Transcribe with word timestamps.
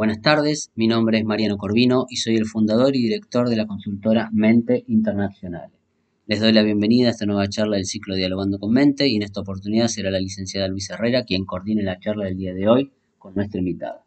Buenas 0.00 0.22
tardes, 0.22 0.70
mi 0.76 0.86
nombre 0.86 1.18
es 1.18 1.26
Mariano 1.26 1.58
Corvino 1.58 2.06
y 2.08 2.16
soy 2.16 2.36
el 2.36 2.46
fundador 2.46 2.96
y 2.96 3.02
director 3.02 3.50
de 3.50 3.56
la 3.56 3.66
consultora 3.66 4.30
Mente 4.32 4.82
Internacional. 4.88 5.70
Les 6.26 6.40
doy 6.40 6.54
la 6.54 6.62
bienvenida 6.62 7.08
a 7.08 7.10
esta 7.10 7.26
nueva 7.26 7.50
charla 7.50 7.76
del 7.76 7.84
ciclo 7.84 8.14
Dialogando 8.14 8.58
con 8.58 8.72
Mente 8.72 9.08
y 9.08 9.16
en 9.16 9.22
esta 9.22 9.42
oportunidad 9.42 9.88
será 9.88 10.10
la 10.10 10.18
licenciada 10.18 10.68
Luisa 10.68 10.94
Herrera 10.94 11.24
quien 11.24 11.44
coordine 11.44 11.82
la 11.82 11.98
charla 11.98 12.24
del 12.24 12.38
día 12.38 12.54
de 12.54 12.66
hoy 12.66 12.90
con 13.18 13.34
nuestra 13.34 13.58
invitada. 13.58 14.02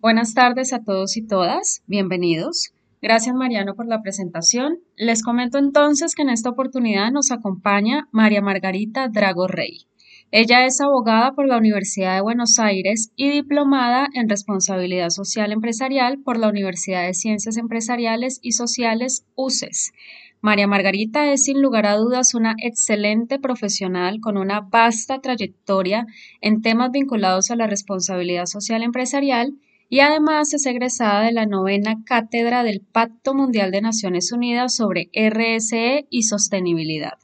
Buenas 0.00 0.32
tardes 0.32 0.72
a 0.72 0.82
todos 0.82 1.18
y 1.18 1.26
todas, 1.26 1.82
bienvenidos. 1.86 2.70
Gracias 3.02 3.34
Mariano 3.34 3.74
por 3.74 3.86
la 3.86 4.00
presentación. 4.00 4.78
Les 4.96 5.22
comento 5.22 5.58
entonces 5.58 6.14
que 6.14 6.22
en 6.22 6.30
esta 6.30 6.48
oportunidad 6.48 7.12
nos 7.12 7.30
acompaña 7.30 8.08
María 8.10 8.40
Margarita 8.40 9.08
Drago 9.08 9.48
Rey. 9.48 9.86
Ella 10.32 10.66
es 10.66 10.80
abogada 10.80 11.32
por 11.32 11.46
la 11.46 11.56
Universidad 11.56 12.16
de 12.16 12.20
Buenos 12.20 12.58
Aires 12.58 13.12
y 13.14 13.30
diplomada 13.30 14.08
en 14.12 14.28
responsabilidad 14.28 15.10
social 15.10 15.52
empresarial 15.52 16.18
por 16.18 16.36
la 16.36 16.48
Universidad 16.48 17.06
de 17.06 17.14
Ciencias 17.14 17.56
Empresariales 17.56 18.40
y 18.42 18.52
Sociales 18.52 19.24
UCES. 19.36 19.92
María 20.40 20.66
Margarita 20.66 21.32
es 21.32 21.44
sin 21.44 21.62
lugar 21.62 21.86
a 21.86 21.96
dudas 21.96 22.34
una 22.34 22.56
excelente 22.58 23.38
profesional 23.38 24.20
con 24.20 24.36
una 24.36 24.60
vasta 24.60 25.20
trayectoria 25.20 26.06
en 26.40 26.60
temas 26.60 26.90
vinculados 26.90 27.52
a 27.52 27.56
la 27.56 27.68
responsabilidad 27.68 28.46
social 28.46 28.82
empresarial 28.82 29.54
y 29.88 30.00
además 30.00 30.52
es 30.52 30.66
egresada 30.66 31.22
de 31.22 31.32
la 31.32 31.46
novena 31.46 32.02
cátedra 32.04 32.64
del 32.64 32.80
Pacto 32.80 33.32
Mundial 33.32 33.70
de 33.70 33.80
Naciones 33.80 34.32
Unidas 34.32 34.74
sobre 34.74 35.08
RSE 35.14 36.06
y 36.10 36.24
sostenibilidad. 36.24 37.14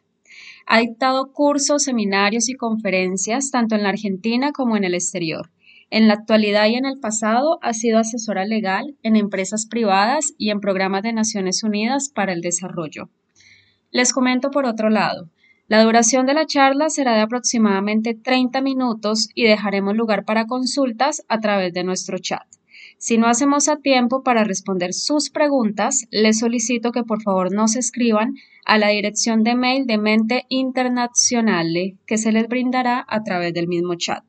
Ha 0.67 0.81
dictado 0.81 1.33
cursos, 1.33 1.85
seminarios 1.85 2.49
y 2.49 2.55
conferencias 2.55 3.51
tanto 3.51 3.75
en 3.75 3.83
la 3.83 3.91
Argentina 3.91 4.53
como 4.53 4.77
en 4.77 4.85
el 4.85 4.95
exterior. 4.95 5.51
En 5.91 6.09
la 6.09 6.15
actualidad 6.15 6.67
y 6.69 6.75
en 6.77 6.87
el 6.87 6.99
pasado 6.99 7.59
ha 7.63 7.75
sido 7.75 7.99
asesora 7.99 8.45
legal 8.45 8.97
en 9.03 9.17
empresas 9.17 9.67
privadas 9.67 10.33
y 10.39 10.51
en 10.51 10.61
programas 10.61 11.03
de 11.03 11.13
Naciones 11.13 11.63
Unidas 11.63 12.09
para 12.09 12.33
el 12.33 12.41
Desarrollo. 12.41 13.11
Les 13.91 14.13
comento 14.13 14.51
por 14.51 14.65
otro 14.65 14.89
lado, 14.89 15.29
la 15.69 15.83
duración 15.85 16.27
de 16.27 16.35
la 16.35 16.45
charla 16.45 16.91
será 16.91 17.15
de 17.15 17.21
aproximadamente 17.21 18.15
30 18.15 18.61
minutos 18.61 19.29
y 19.35 19.45
dejaremos 19.45 19.97
lugar 19.97 20.25
para 20.25 20.47
consultas 20.47 21.25
a 21.29 21.41
través 21.41 21.73
de 21.73 21.85
nuestro 21.85 22.19
chat. 22.19 22.47
Si 23.05 23.19
no 23.19 23.27
hacemos 23.27 23.67
a 23.67 23.79
tiempo 23.79 24.23
para 24.23 24.45
responder 24.45 24.95
sus 24.95 25.29
preguntas, 25.29 26.07
les 26.13 26.39
solicito 26.39 26.93
que 26.93 27.03
por 27.03 27.21
favor 27.21 27.53
nos 27.53 27.75
escriban 27.75 28.35
a 28.65 28.79
la 28.79 28.91
dirección 28.91 29.43
de 29.43 29.57
mail 29.57 29.87
de 29.89 29.99
Mente 29.99 30.45
Internacional 30.49 31.67
que 32.07 32.17
se 32.17 32.31
les 32.31 32.47
brindará 32.47 33.05
a 33.09 33.25
través 33.25 33.53
del 33.55 33.67
mismo 33.67 33.97
chat. 33.97 34.23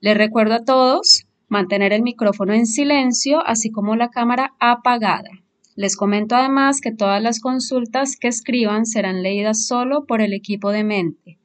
Les 0.00 0.16
recuerdo 0.16 0.54
a 0.54 0.64
todos 0.64 1.28
mantener 1.46 1.92
el 1.92 2.02
micrófono 2.02 2.52
en 2.52 2.66
silencio, 2.66 3.46
así 3.46 3.70
como 3.70 3.94
la 3.94 4.10
cámara 4.10 4.54
apagada. 4.58 5.30
Les 5.76 5.94
comento 5.94 6.34
además 6.34 6.80
que 6.80 6.90
todas 6.90 7.22
las 7.22 7.38
consultas 7.38 8.16
que 8.16 8.26
escriban 8.26 8.86
serán 8.86 9.22
leídas 9.22 9.68
solo 9.68 10.04
por 10.04 10.20
el 10.20 10.32
equipo 10.32 10.72
de 10.72 10.82
mente. 10.82 11.39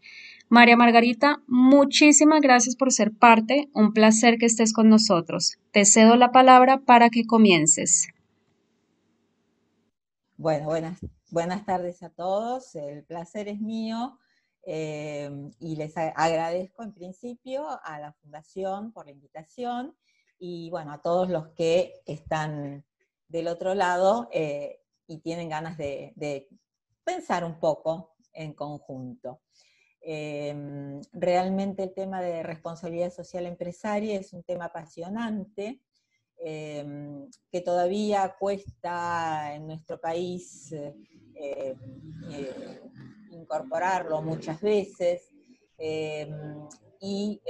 María 0.49 0.77
Margarita, 0.77 1.41
muchísimas 1.47 2.41
gracias 2.41 2.75
por 2.75 2.91
ser 2.91 3.11
parte. 3.11 3.69
Un 3.73 3.93
placer 3.93 4.37
que 4.37 4.45
estés 4.45 4.73
con 4.73 4.89
nosotros. 4.89 5.57
Te 5.71 5.85
cedo 5.85 6.15
la 6.15 6.31
palabra 6.31 6.79
para 6.79 7.09
que 7.09 7.25
comiences. 7.25 8.07
Bueno, 10.37 10.65
buenas, 10.65 10.99
buenas 11.31 11.65
tardes 11.65 12.03
a 12.03 12.09
todos. 12.09 12.75
El 12.75 13.03
placer 13.03 13.47
es 13.47 13.59
mío. 13.59 14.19
Eh, 14.67 15.29
y 15.59 15.75
les 15.75 15.95
agradezco 15.95 16.81
en 16.81 16.91
principio 16.91 17.67
a 17.83 17.99
la 17.99 18.13
Fundación 18.13 18.91
por 18.91 19.05
la 19.05 19.11
invitación 19.11 19.95
y 20.39 20.71
bueno, 20.71 20.91
a 20.91 21.01
todos 21.01 21.29
los 21.29 21.49
que 21.49 22.01
están 22.07 22.83
del 23.27 23.47
otro 23.47 23.75
lado 23.75 24.27
eh, 24.31 24.81
y 25.07 25.19
tienen 25.19 25.49
ganas 25.49 25.77
de, 25.77 26.47
pensar 27.03 27.43
un 27.43 27.59
poco 27.59 28.15
en 28.33 28.53
conjunto. 28.53 29.39
Em, 30.07 31.01
realmente 31.13 31.81
el 31.81 31.91
tema 31.95 32.21
de 32.21 32.43
responsabilidad 32.43 33.11
social 33.11 33.47
empresaria 33.47 34.19
es 34.19 34.33
un 34.33 34.43
tema 34.43 34.65
apasionante 34.65 35.81
em, 36.37 37.27
que 37.49 37.61
todavía 37.61 38.35
cuesta 38.39 39.55
en 39.55 39.65
nuestro 39.65 39.99
país 39.99 40.71
eh, 40.71 40.95
eh, 41.33 42.81
incorporarlo 43.31 44.21
muchas 44.21 44.61
veces 44.61 45.31
em, 45.79 46.67
y 46.99 47.41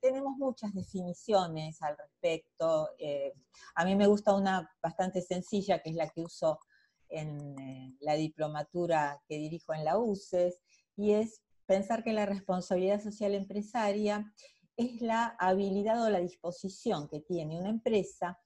tenemos 0.00 0.36
muchas 0.36 0.72
definiciones 0.74 1.82
al 1.82 1.96
respecto. 1.96 2.90
Eh, 2.98 3.32
a 3.74 3.84
mí 3.84 3.96
me 3.96 4.06
gusta 4.06 4.34
una 4.34 4.70
bastante 4.80 5.20
sencilla, 5.20 5.82
que 5.82 5.90
es 5.90 5.96
la 5.96 6.08
que 6.08 6.22
uso 6.22 6.60
en 7.08 7.96
la 8.00 8.14
diplomatura 8.14 9.20
que 9.28 9.38
dirijo 9.38 9.74
en 9.74 9.84
la 9.84 9.98
UCES, 9.98 10.60
y 10.96 11.12
es 11.12 11.42
pensar 11.66 12.02
que 12.02 12.12
la 12.12 12.26
responsabilidad 12.26 13.02
social 13.02 13.34
empresaria 13.34 14.32
es 14.76 15.00
la 15.00 15.36
habilidad 15.38 16.02
o 16.04 16.10
la 16.10 16.20
disposición 16.20 17.08
que 17.08 17.20
tiene 17.20 17.58
una 17.58 17.70
empresa 17.70 18.38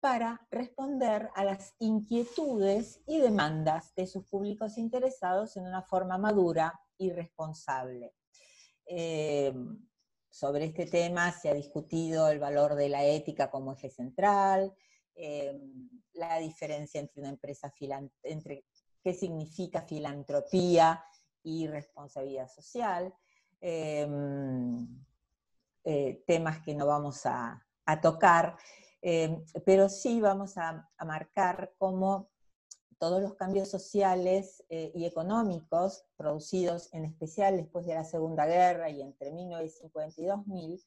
para 0.00 0.46
responder 0.50 1.30
a 1.34 1.44
las 1.44 1.74
inquietudes 1.78 3.00
y 3.06 3.18
demandas 3.18 3.94
de 3.96 4.06
sus 4.06 4.24
públicos 4.26 4.78
interesados 4.78 5.56
en 5.56 5.66
una 5.66 5.82
forma 5.82 6.18
madura 6.18 6.80
y 6.96 7.10
responsable. 7.10 8.14
Eh, 8.86 9.52
sobre 10.30 10.66
este 10.66 10.86
tema 10.86 11.32
se 11.32 11.48
ha 11.48 11.54
discutido 11.54 12.28
el 12.28 12.38
valor 12.38 12.74
de 12.74 12.88
la 12.88 13.04
ética 13.04 13.50
como 13.50 13.72
eje 13.72 13.90
central, 13.90 14.72
eh, 15.14 15.58
la 16.12 16.38
diferencia 16.38 17.00
entre 17.00 17.20
una 17.22 17.30
empresa, 17.30 17.72
entre 18.22 18.66
qué 19.02 19.14
significa 19.14 19.82
filantropía 19.82 21.02
y 21.42 21.66
responsabilidad 21.66 22.48
social, 22.48 23.14
em, 23.60 24.86
eh, 25.84 26.22
temas 26.26 26.60
que 26.60 26.74
no 26.74 26.86
vamos 26.86 27.24
a, 27.24 27.64
tocar, 28.02 28.56
em, 29.00 29.42
pero 29.64 29.88
sí 29.88 30.20
vamos 30.20 30.58
a, 30.58 30.86
marcar 31.06 31.72
cómo 31.78 32.28
todos 32.98 33.22
los 33.22 33.34
cambios 33.34 33.70
sociales 33.70 34.62
eh, 34.68 34.92
y 34.94 35.06
económicos 35.06 36.04
producidos 36.16 36.92
en 36.92 37.06
especial 37.06 37.56
después 37.56 37.86
de 37.86 37.94
la 37.94 38.04
Segunda 38.04 38.44
Guerra 38.44 38.90
y 38.90 39.00
entre 39.00 39.30
1950 39.32 40.20
y 40.20 40.26
2000, 40.26 40.84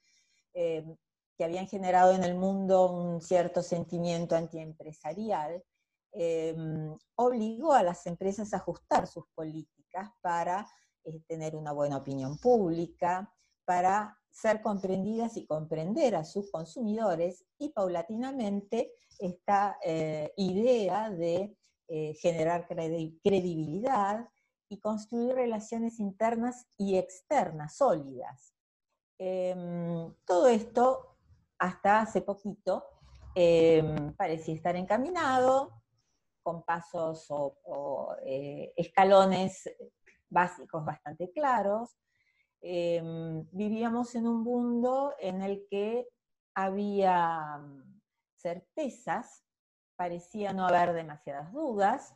eh, 0.53 0.95
que 1.35 1.43
habían 1.43 1.67
generado 1.67 2.13
en 2.13 2.23
el 2.23 2.35
mundo 2.35 2.91
un 2.91 3.21
cierto 3.21 3.63
sentimiento 3.63 4.35
antiempresarial, 4.35 5.63
obligó 7.15 7.73
a 7.73 7.83
las 7.83 8.05
empresas 8.05 8.53
a 8.53 8.57
ajustar 8.57 9.07
sus 9.07 9.25
políticas 9.33 9.80
para 10.21 10.67
tener 11.27 11.55
una 11.55 11.71
buena 11.71 11.97
opinión 11.97 12.37
pública, 12.37 13.33
para 13.65 14.17
ser 14.29 14.61
comprendidas 14.61 15.37
y 15.37 15.45
comprender 15.45 16.15
a 16.15 16.23
sus 16.23 16.49
consumidores 16.51 17.45
y 17.57 17.69
paulatinamente 17.69 18.93
esta 19.19 19.77
idea 20.35 21.09
de 21.09 21.55
eh, 21.93 22.13
generar 22.21 22.69
credibilidad 22.69 24.25
y 24.69 24.79
construir 24.79 25.35
relaciones 25.35 25.99
internas 25.99 26.65
y 26.77 26.95
externas 26.95 27.75
sólidas. 27.75 28.53
Em, 29.19 30.15
todo 30.25 30.47
esto, 30.47 31.17
hasta 31.59 31.99
hace 31.99 32.21
poquito, 32.21 32.85
em, 33.35 34.13
parecía 34.13 34.55
estar 34.55 34.77
encaminado, 34.77 35.80
con 36.41 36.63
pasos 36.63 37.25
o, 37.29 38.15
eh, 38.25 38.73
escalones 38.75 39.69
básicos 40.29 40.83
bastante 40.83 41.31
claros. 41.31 41.97
Em, 42.61 43.45
vivíamos 43.51 44.13
en 44.15 44.27
un 44.27 44.43
mundo 44.43 45.15
en 45.19 45.41
el 45.41 45.65
que 45.69 46.07
había 46.53 47.57
mm, 47.57 48.01
certezas 48.35 49.43
parecía 50.01 50.51
no 50.51 50.65
haber 50.65 50.93
demasiadas 50.93 51.53
dudas, 51.53 52.15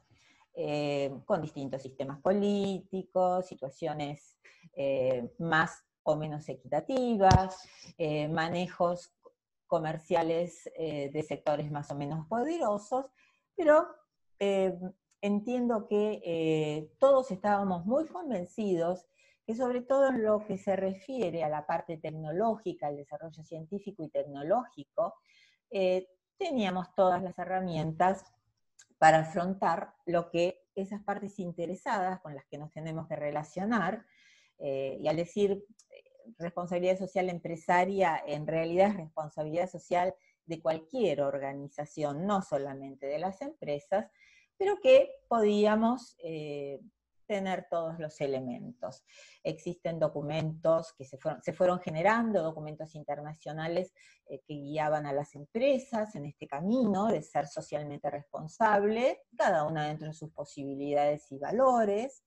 eh, 0.55 1.13
con 1.25 1.39
distintos 1.39 1.83
sistemas 1.83 2.19
políticos, 2.19 3.45
situaciones 3.45 4.39
eh, 4.73 5.29
más 5.37 5.83
o 6.01 6.15
menos 6.15 6.49
equitativas, 6.49 7.61
eh, 7.99 8.27
manejos 8.27 9.13
comerciales 9.67 10.63
de 10.75 11.25
sectores 11.27 11.69
más 11.71 11.91
o 11.91 11.95
menos 11.95 12.27
poderosos, 12.27 13.11
pero 13.55 13.85
entiendo 14.39 15.87
que 15.87 16.89
todos 16.99 17.31
estábamos 17.31 17.85
muy 17.85 18.05
convencidos 18.05 19.05
que 19.45 19.55
sobre 19.55 19.81
todo 19.81 20.09
en 20.09 20.23
lo 20.23 20.45
que 20.45 20.57
se 20.57 20.75
refiere 20.75 21.43
a 21.43 21.49
la 21.49 21.67
parte 21.67 21.97
tecnológica, 21.97 22.87
al 22.87 22.97
desarrollo 22.97 23.43
científico 23.43 24.03
y 24.03 24.09
tecnológico, 24.09 25.15
teníamos 26.37 26.93
todas 26.95 27.21
las 27.21 27.37
herramientas 27.37 28.25
para 28.97 29.19
afrontar 29.19 29.93
lo 30.05 30.29
que 30.31 30.65
esas 30.75 31.01
partes 31.03 31.39
interesadas 31.39 32.19
con 32.21 32.35
las 32.35 32.45
que 32.45 32.57
nos 32.57 32.71
tenemos 32.71 33.07
que 33.07 33.15
relacionar, 33.15 34.05
eh, 34.57 34.97
y 35.01 35.07
al 35.07 35.15
decir 35.15 35.51
eh, 35.91 36.03
responsabilidad 36.37 36.97
social 36.97 37.29
empresaria, 37.29 38.21
en 38.25 38.47
realidad 38.47 38.89
es 38.89 38.97
responsabilidad 38.97 39.69
social 39.69 40.15
de 40.45 40.61
cualquier 40.61 41.21
organización, 41.21 42.25
no 42.25 42.41
solamente 42.41 43.07
de 43.07 43.19
las 43.19 43.41
empresas, 43.41 44.09
pero 44.57 44.79
que 44.81 45.11
podíamos 45.27 46.15
eh, 46.23 46.79
tener 47.25 47.67
todos 47.69 47.99
los 47.99 48.19
elementos. 48.21 49.03
Existen 49.43 49.99
documentos 49.99 50.93
que 50.93 51.05
se 51.05 51.53
fueron, 51.53 51.79
generando, 51.79 52.43
documentos 52.43 52.95
internacionales 52.95 53.93
eh, 54.27 54.41
que 54.45 54.53
guiaban 54.53 55.05
a 55.05 55.13
las 55.13 55.35
empresas 55.35 56.15
en 56.15 56.25
este 56.25 56.47
camino 56.47 57.07
de 57.07 57.21
ser 57.21 57.47
socialmente 57.47 58.09
responsable, 58.09 59.23
cada 59.35 59.65
una 59.65 59.87
dentro 59.87 60.07
de 60.07 60.13
sus 60.13 60.31
posibilidades 60.31 61.31
y 61.31 61.39
valores. 61.39 62.23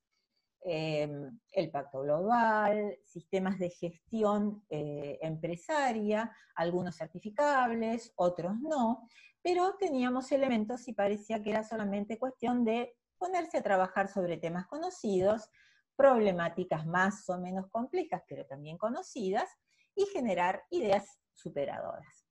Em, 0.63 1.39
el 1.53 1.71
pacto 1.71 2.01
global, 2.03 2.99
sistemas 3.05 3.59
de 3.59 3.71
gestión 3.71 4.65
eh, 4.69 5.19
empresaria, 5.23 6.35
algunos 6.57 6.97
certificables, 6.97 8.13
otros 8.17 8.59
no, 8.61 9.09
pero 9.41 9.77
teníamos 9.79 10.33
elementos 10.33 10.89
y 10.89 10.93
parecía 10.93 11.43
que 11.43 11.51
era 11.51 11.63
solamente 11.63 12.19
cuestión 12.19 12.65
de 12.65 12.97
ponerse 13.19 13.59
a 13.59 13.63
trabajar 13.63 14.09
sobre 14.09 14.37
temas 14.37 14.67
conocidos, 14.67 15.49
problemáticas 15.97 16.87
más 16.87 17.29
o 17.29 17.39
menos 17.39 17.69
complejas, 17.71 18.23
pero 18.29 18.45
también 18.47 18.79
conocidas, 18.79 19.49
y 19.95 20.07
generar 20.07 20.63
ideas 20.71 21.21
superadoras. 21.33 22.27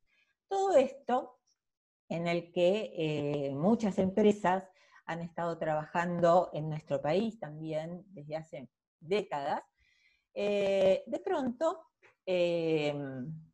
Todo 0.48 0.78
esto 0.78 1.38
en 2.08 2.28
el 2.28 2.52
que 2.52 2.94
eh, 2.96 3.56
muchas 3.56 3.98
empresas 4.00 4.64
han 5.08 5.22
estado 5.22 5.58
trabajando 5.58 6.50
en 6.54 6.70
nuestro 6.70 7.02
país 7.02 7.40
también 7.40 8.04
desde 8.08 8.36
hace 8.36 8.70
décadas, 9.00 9.64
eh, 10.34 11.04
de 11.08 11.20
pronto 11.20 11.88
eh, 12.26 12.94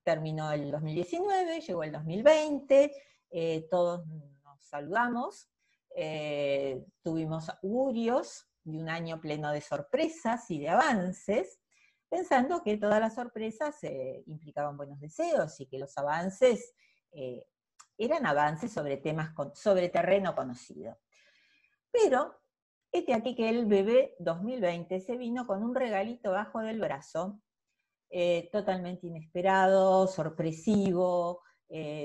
terminó 0.04 0.52
el 0.52 0.70
2019, 0.72 1.62
llegó 1.62 1.84
el 1.84 1.92
2020, 1.92 2.92
todos 3.70 4.06
nos 4.44 4.60
saludamos, 4.66 5.50
eh, 5.96 6.84
tuvimos 7.04 7.50
augurios 7.50 8.48
de 8.64 8.80
un 8.80 8.90
año 8.90 9.22
pleno 9.22 9.52
de 9.52 9.62
sorpresas 9.62 10.50
y 10.50 10.60
de 10.60 10.70
avances, 10.70 11.60
pensando 12.10 12.64
que 12.64 12.78
todas 12.78 13.00
las 13.00 13.16
sorpresas 13.16 13.84
eh, 13.84 14.24
implicaban 14.26 14.76
buenos 14.76 15.00
deseos 15.00 15.60
y 15.60 15.68
que 15.68 15.78
los 15.78 15.96
avances 15.98 16.74
eh, 17.12 17.46
eran 17.98 18.26
avances 18.26 18.72
sobre 18.72 18.98
temas, 18.98 19.34
sobre 19.54 19.90
terreno 19.90 20.36
conocido. 20.36 20.98
Pero, 21.94 22.42
este 22.92 23.14
aquí 23.14 23.36
que 23.36 23.48
el 23.48 23.68
bebé 23.68 24.16
2020 24.20 25.00
se 25.00 25.16
vino 25.16 25.48
con 25.48 25.64
un 25.64 25.76
regalito 25.76 26.32
bajo 26.32 26.60
del 26.60 26.82
brazo, 26.82 27.40
totalmente 28.52 29.08
inesperado, 29.08 30.08
sorpresivo, 30.08 31.42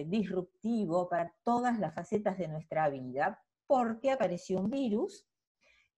disruptivo 0.06 1.08
para 1.08 1.35
todas 1.43 1.79
las 1.79 1.94
facetas 1.94 2.38
de 2.38 2.49
nuestra 2.49 2.88
vida, 2.88 3.43
porque 3.67 4.11
apareció 4.11 4.58
un 4.58 4.70
virus 4.70 5.29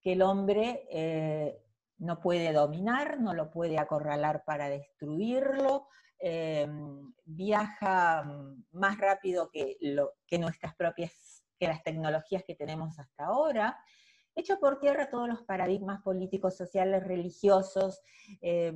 que 0.02 0.12
el 0.12 0.22
hombre 0.22 0.86
eh, 0.90 1.62
no 1.98 2.20
puede 2.20 2.52
dominar, 2.52 3.20
no 3.20 3.34
lo 3.34 3.50
puede 3.50 3.78
acorralar 3.78 4.44
para 4.44 4.68
destruirlo, 4.68 5.86
eh, 6.18 6.68
viaja 7.24 8.24
más 8.72 8.98
rápido 8.98 9.50
que 9.50 9.78
nuestras 10.38 10.74
propias, 10.74 11.39
que 11.60 11.68
las 11.68 11.84
tecnologías 11.84 12.42
que 12.42 12.54
tenemos 12.54 12.98
hasta 12.98 13.26
ahora, 13.26 13.78
hecho 14.34 14.58
por 14.58 14.80
tierra 14.80 15.10
todos 15.10 15.28
los 15.28 15.42
paradigmas 15.42 16.00
políticos, 16.02 16.56
sociales, 16.56 17.06
religiosos, 17.06 18.00
eh, 18.40 18.72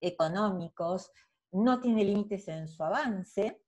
económicos, 0.00 1.10
no 1.50 1.80
tiene 1.80 2.04
límites 2.04 2.46
en 2.46 2.68
su 2.68 2.84
avance, 2.84 3.60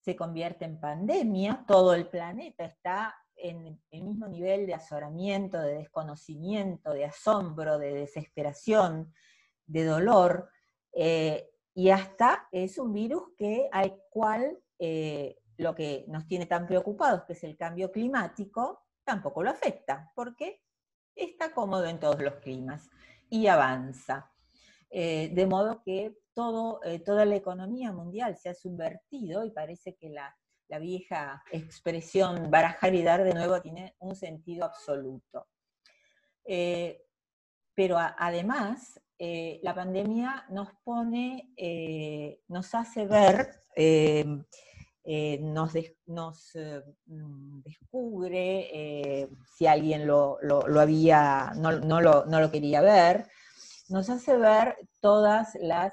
se 0.00 0.16
convierte 0.16 0.64
en 0.64 0.80
pandemia, 0.80 1.64
todo 1.66 1.94
el 1.94 2.08
planeta 2.08 2.64
está 2.64 3.14
en 3.36 3.80
el 3.90 4.02
mismo 4.02 4.26
nivel 4.26 4.66
de 4.66 4.74
azoramiento, 4.74 5.60
de 5.60 5.74
desconocimiento, 5.74 6.92
de 6.92 7.04
asombro, 7.04 7.78
de 7.78 7.94
desesperación, 7.94 9.14
de 9.66 9.84
dolor, 9.84 10.50
eh, 10.92 11.50
y 11.72 11.90
hasta 11.90 12.48
es 12.52 12.78
un 12.78 12.92
virus 12.92 13.22
que, 13.36 13.68
al 13.72 14.00
cual 14.10 14.58
eh, 14.78 15.36
lo 15.56 15.74
que 15.74 16.04
nos 16.08 16.26
tiene 16.26 16.46
tan 16.46 16.66
preocupados, 16.66 17.24
que 17.24 17.34
es 17.34 17.44
el 17.44 17.56
cambio 17.56 17.90
climático, 17.90 18.86
tampoco 19.04 19.42
lo 19.42 19.50
afecta, 19.50 20.10
porque 20.14 20.62
está 21.14 21.52
cómodo 21.52 21.86
en 21.86 22.00
todos 22.00 22.20
los 22.20 22.34
climas 22.36 22.88
y 23.30 23.46
avanza. 23.46 24.30
Eh, 24.90 25.30
de 25.32 25.46
modo 25.46 25.82
que 25.82 26.16
todo, 26.32 26.80
toda 27.04 27.24
la 27.24 27.36
economía 27.36 27.92
mundial 27.92 28.36
se 28.36 28.48
ha 28.48 28.54
subvertido 28.54 29.44
y 29.44 29.50
parece 29.50 29.96
que 29.96 30.10
la 30.10 30.34
vieja 30.78 31.42
expresión 31.52 32.50
barajar 32.50 32.94
y 32.94 33.02
dar 33.02 33.22
de 33.22 33.34
nuevo 33.34 33.60
tiene 33.60 33.94
un 34.00 34.16
sentido 34.16 34.64
absoluto. 34.64 35.46
Eh, 36.44 37.02
pero 37.74 37.96
además, 37.98 39.00
eh, 39.18 39.58
la 39.62 39.74
pandemia 39.74 40.46
nos 40.50 40.68
pone, 40.84 41.52
eh, 41.56 42.40
nos 42.48 42.74
hace 42.74 43.06
ver, 43.06 43.60
nos, 45.04 45.72
mm, 47.06 47.60
descubre, 47.62 49.28
si 49.56 49.66
alguien 49.66 50.06
lo, 50.06 50.38
había, 50.80 51.52
no, 51.56 51.72
no 51.72 52.00
lo 52.00 52.50
quería 52.50 52.80
ver, 52.80 53.28
nos 53.88 54.08
hace 54.08 54.36
ver 54.36 54.76
todas 55.00 55.54
las 55.60 55.92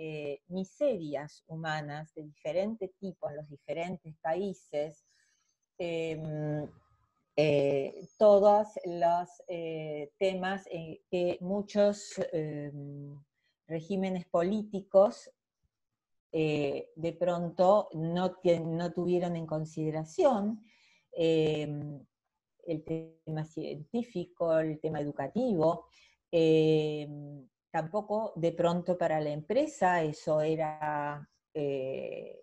eh, 0.00 0.42
miserias 0.46 1.42
humanas 1.48 2.14
de 2.14 2.22
diferente 2.22 2.92
tipo 3.00 3.28
en 3.28 3.36
los 3.36 3.48
diferentes 3.48 4.14
países, 4.22 5.04
em, 5.76 6.68
eh, 7.36 8.08
todos 8.16 8.68
los 8.84 9.28
eh, 9.48 10.12
temas 10.16 10.64
que 11.10 11.38
muchos 11.40 12.12
em, 12.32 13.18
regímenes 13.66 14.24
políticos 14.26 15.28
de 16.30 17.16
pronto 17.18 17.88
no, 17.94 18.36
no, 18.64 18.92
tuvieron 18.92 19.36
en 19.36 19.46
consideración 19.46 20.62
em, 21.12 22.04
el 22.66 22.84
tema 22.84 23.44
científico, 23.44 24.58
el 24.58 24.78
tema 24.78 25.00
educativo, 25.00 25.86
tampoco 27.70 28.32
de 28.36 28.52
pronto 28.52 28.98
para 28.98 29.20
la 29.20 29.30
empresa 29.30 30.02
eso 30.02 30.40
era 30.40 31.26
eh, 31.54 32.38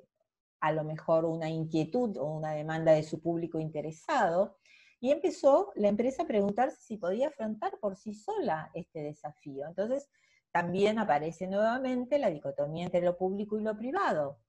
a 0.59 0.71
lo 0.71 0.83
mejor 0.83 1.25
una 1.25 1.49
inquietud 1.49 2.17
o 2.17 2.25
una 2.25 2.53
demanda 2.53 2.93
de 2.93 3.03
su 3.03 3.21
público 3.21 3.59
interesado, 3.59 4.57
y 4.99 5.11
empezó 5.11 5.71
la 5.75 5.89
empresa 5.89 6.23
a 6.23 6.27
preguntarse 6.27 6.81
si 6.81 6.97
podía 6.97 7.27
afrontar 7.27 7.77
por 7.79 7.95
sí 7.95 8.13
sola 8.13 8.71
este 8.73 9.03
desafío. 9.03 9.67
Entonces, 9.67 10.09
también 10.55 10.99
aparece 10.99 11.47
nuevamente 11.47 12.17
la 12.17 12.29
dicotomía 12.29 12.85
entre 12.85 13.01
lo 13.01 13.17
público 13.17 13.59
y 13.59 13.63
lo 13.63 13.75
privado. 13.75 14.39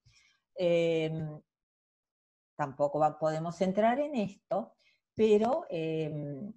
Em, 0.55 1.43
tampoco 2.55 3.19
podemos 3.19 3.61
entrar 3.61 3.99
en 3.99 4.15
esto, 4.15 4.77
pero 5.17 5.67
em, 5.69 6.53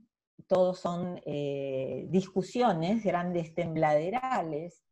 todos 0.45 0.77
son 0.77 1.19
eh, 1.25 2.05
discusiones, 2.11 3.03
grandes 3.03 3.55
tembladerales, 3.55 4.83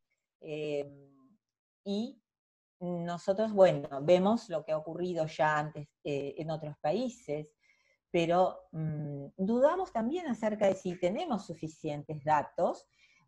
eh, 0.41 0.91
y 1.85 2.19
nosotros, 2.79 3.53
bueno, 3.53 3.87
vemos 4.01 4.49
lo 4.49 4.65
que 4.65 4.71
ha 4.71 4.77
ocurrido 4.79 5.27
ya 5.27 5.59
antes 5.59 5.87
eh, 6.03 6.33
en 6.35 6.49
otros 6.49 6.75
países, 6.81 7.47
pero 8.09 8.69
mm, 8.71 9.27
dudamos 9.37 9.93
también 9.93 10.25
acerca 10.25 10.65
de 10.65 10.73
si 10.73 10.99
tenemos 10.99 11.45
suficientes 11.45 12.23
datos, 12.23 12.87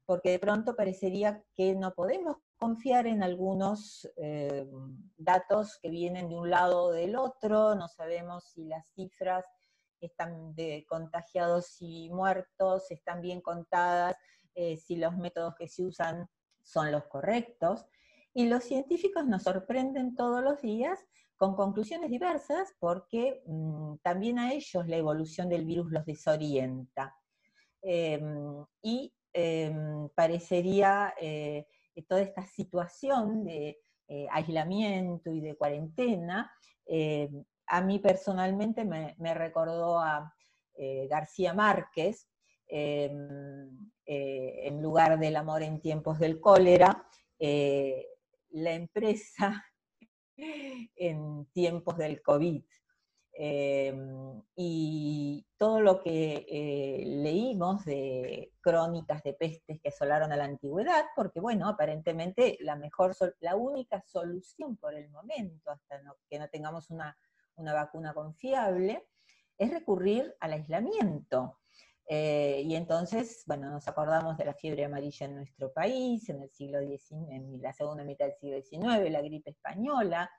porque 0.09 0.31
de 0.31 0.39
pronto 0.39 0.75
parecería 0.75 1.43
que 1.53 1.75
no 1.75 1.93
podemos 1.93 2.37
confiar 2.57 3.05
en 3.05 3.21
algunos 3.21 4.09
datos 5.17 5.77
que 5.83 5.91
vienen 5.91 6.29
de 6.29 6.35
un 6.35 6.49
lado 6.49 6.85
o 6.85 6.91
del 6.91 7.15
otro, 7.15 7.75
no 7.75 7.87
sabemos 7.87 8.45
si 8.45 8.65
las 8.65 8.89
cifras 8.95 9.45
de 10.55 10.83
contagiados 10.89 11.77
y 11.81 12.09
muertos, 12.09 12.89
están 12.89 13.21
bien 13.21 13.39
contadas, 13.39 14.15
eh, 14.55 14.77
si 14.77 14.95
los 14.95 15.15
métodos 15.15 15.53
que 15.55 15.67
se 15.67 15.85
usan 15.85 16.27
son 16.63 16.91
los 16.91 17.05
correctos. 17.05 17.85
Y 18.33 18.47
los 18.47 18.63
científicos 18.63 19.27
nos 19.27 19.43
sorprenden 19.43 20.15
todos 20.15 20.43
los 20.43 20.59
días 20.59 21.05
con 21.35 21.55
conclusiones 21.55 22.09
diversas 22.09 22.73
porque 22.79 23.43
mm, 23.45 23.97
también 24.01 24.39
a 24.39 24.53
ellos 24.53 24.87
la 24.87 24.97
evolución 24.97 25.49
del 25.49 25.65
virus 25.65 25.91
los 25.91 26.03
desorienta. 26.03 27.15
Em, 27.83 28.65
y 28.81 29.13
em, 29.33 30.09
parecería 30.15 31.13
eh, 31.19 31.67
que 31.93 32.01
toda 32.03 32.21
esta 32.21 32.45
situación 32.45 33.45
de 33.45 33.79
eh, 34.07 34.27
aislamiento 34.31 35.31
y 35.31 35.41
de 35.41 35.55
cuarentena 35.55 36.51
em, 36.85 37.43
a 37.69 37.81
mí 37.81 37.99
personalmente 37.99 38.83
me, 38.83 39.33
recordó 39.33 39.99
a 39.99 40.33
eh, 40.75 41.07
García 41.07 41.53
Márquez, 41.53 42.27
em, 42.67 43.91
eh, 44.05 44.67
en 44.67 44.81
lugar 44.81 45.19
del 45.19 45.35
amor 45.35 45.61
en 45.63 45.79
tiempos 45.79 46.19
del 46.19 46.39
cólera, 46.39 47.05
eh, 47.37 48.05
la 48.49 48.73
empresa 48.73 49.65
en 50.95 51.45
tiempos 51.53 51.97
del 51.97 52.21
COVID. 52.21 52.63
Em, 53.33 54.41
y 54.55 55.45
todo 55.57 55.79
lo 55.79 56.01
que 56.01 56.45
eh, 56.49 57.03
leímos 57.05 57.85
de 57.85 58.51
crónicas 58.59 59.23
de 59.23 59.33
pestes 59.33 59.79
que 59.81 59.89
asolaron 59.89 60.31
a 60.31 60.35
la 60.35 60.45
antigüedad, 60.45 61.05
porque 61.15 61.39
bueno, 61.39 61.67
aparentemente 61.69 62.57
la 62.61 62.75
mejor, 62.75 63.15
la 63.39 63.55
única 63.55 64.01
solución 64.05 64.77
por 64.77 64.93
el 64.93 65.09
momento, 65.09 65.71
hasta 65.71 66.01
que 66.29 66.39
no 66.39 66.49
tengamos 66.49 66.89
una, 66.89 67.17
vacuna 67.55 68.13
confiable, 68.13 69.07
es 69.57 69.71
recurrir 69.71 70.35
al 70.39 70.53
aislamiento. 70.53 71.59
Eh, 72.07 72.63
y 72.65 72.75
entonces, 72.75 73.43
bueno, 73.45 73.69
nos 73.69 73.87
acordamos 73.87 74.37
de 74.37 74.45
la 74.45 74.53
fiebre 74.53 74.85
amarilla 74.85 75.27
en 75.27 75.35
nuestro 75.35 75.71
país, 75.71 76.27
en 76.29 76.41
el 76.41 76.49
siglo 76.51 76.79
XIX, 76.79 77.29
en 77.31 77.61
la 77.61 77.73
segunda 77.73 78.03
mitad 78.03 78.25
del 78.25 78.35
siglo 78.35 78.61
XIX, 78.61 79.11
la 79.11 79.21
gripe 79.21 79.51
española, 79.51 80.29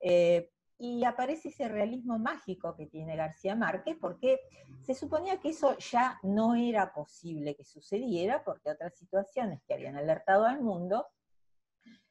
eh, 0.00 0.50
y 0.78 1.04
aparece 1.04 1.48
ese 1.48 1.68
realismo 1.68 2.18
mágico 2.18 2.74
que 2.74 2.86
tiene 2.86 3.16
García 3.16 3.54
Márquez, 3.54 3.96
porque 4.00 4.40
se 4.82 4.94
suponía 4.94 5.38
que 5.38 5.50
eso 5.50 5.76
ya 5.78 6.18
no 6.22 6.54
era 6.54 6.92
posible 6.92 7.54
que 7.54 7.64
sucediera, 7.64 8.42
porque 8.44 8.70
otras 8.70 8.96
situaciones 8.96 9.62
que 9.66 9.74
habían 9.74 9.96
alertado 9.96 10.46
al 10.46 10.60
mundo, 10.60 11.06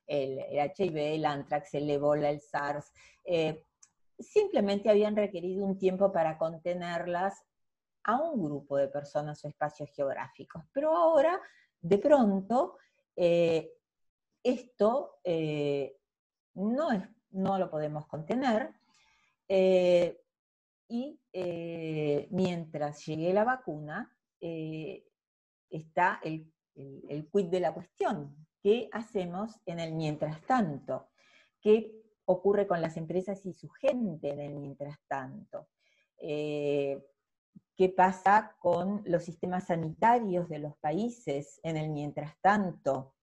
el, 0.07 0.39
HIV, 0.39 0.97
el 0.97 1.25
antrax, 1.25 1.73
el 1.73 1.89
ébola, 1.89 2.29
el 2.29 2.39
SARS, 2.39 2.91
eh, 3.25 3.65
simplemente 4.17 4.89
habían 4.89 5.15
requerido 5.15 5.65
un 5.65 5.77
tiempo 5.77 6.11
para 6.11 6.37
contenerlas 6.37 7.43
a 8.03 8.21
un 8.21 8.43
grupo 8.43 8.77
de 8.77 8.87
personas 8.87 9.43
o 9.43 9.47
espacios 9.47 9.89
geográficos. 9.91 10.63
Pero 10.71 10.95
ahora, 10.95 11.39
de 11.81 11.97
pronto, 11.97 12.77
eh, 13.15 13.71
esto 14.43 15.19
eh, 15.23 15.97
no 16.55 16.91
es 16.91 17.07
no 17.33 17.57
lo 17.57 17.69
podemos 17.69 18.07
contener. 18.07 18.73
Eh, 19.47 20.19
y 20.87 21.19
eh, 21.31 22.27
mientras 22.31 23.05
llegue 23.05 23.33
la 23.33 23.43
vacuna, 23.43 24.15
eh, 24.39 25.05
está 25.69 26.19
el, 26.23 26.51
el, 26.75 27.29
quid 27.29 27.47
de 27.47 27.59
la 27.59 27.73
cuestión. 27.73 28.35
¿Qué 28.61 28.89
hacemos 28.91 29.59
en 29.65 29.79
el 29.79 29.93
mientras 29.93 30.41
tanto? 30.45 31.09
¿Qué 31.59 31.91
ocurre 32.25 32.67
con 32.67 32.81
las 32.81 32.95
empresas 32.95 33.45
y 33.45 33.53
su 33.53 33.69
gente 33.69 34.29
en 34.29 34.39
el 34.39 34.53
mientras 34.55 34.97
tanto? 35.07 35.67
¿Qué 36.17 37.89
pasa 37.97 38.55
con 38.59 39.01
los 39.05 39.23
sistemas 39.23 39.65
sanitarios 39.65 40.47
de 40.47 40.59
los 40.59 40.77
países 40.77 41.59
en 41.63 41.75
el 41.75 41.89
mientras 41.89 42.37
tanto? 42.39 43.15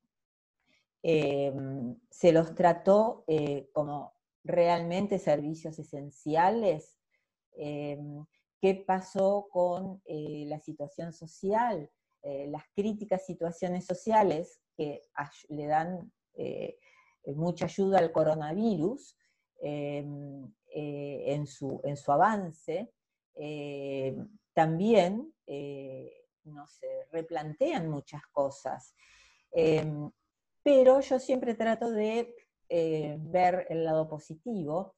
Em, 1.02 1.98
se 2.10 2.30
los 2.30 2.54
trató 2.54 3.24
eh, 3.26 3.70
como 3.72 4.12
realmente 4.44 5.18
servicios 5.18 5.78
esenciales. 5.78 6.98
Em, 7.52 8.24
¿Qué 8.60 8.74
pasó 8.74 9.48
con 9.50 10.02
eh, 10.04 10.44
la 10.46 10.60
situación 10.60 11.14
social? 11.14 11.90
Eh, 12.22 12.46
las 12.48 12.64
críticas 12.74 13.24
situaciones 13.24 13.86
sociales 13.86 14.60
que 14.76 15.00
le 15.48 15.66
dan 15.66 16.12
mucha 17.34 17.66
ayuda 17.66 17.98
al 17.98 18.12
coronavirus 18.12 19.16
em, 19.60 20.50
en, 20.68 21.46
su, 21.46 21.80
en, 21.84 21.96
su, 21.96 22.12
avance, 22.12 22.90
también 24.54 25.34
no 26.44 26.66
se 26.66 27.04
replantean 27.10 27.90
muchas 27.90 28.22
cosas 28.32 28.94
pero 30.72 31.00
yo 31.00 31.18
siempre 31.18 31.56
trato 31.56 31.90
de 31.90 32.32
eh, 32.68 33.16
ver 33.18 33.66
el 33.70 33.82
lado 33.84 34.06
positivo 34.06 34.94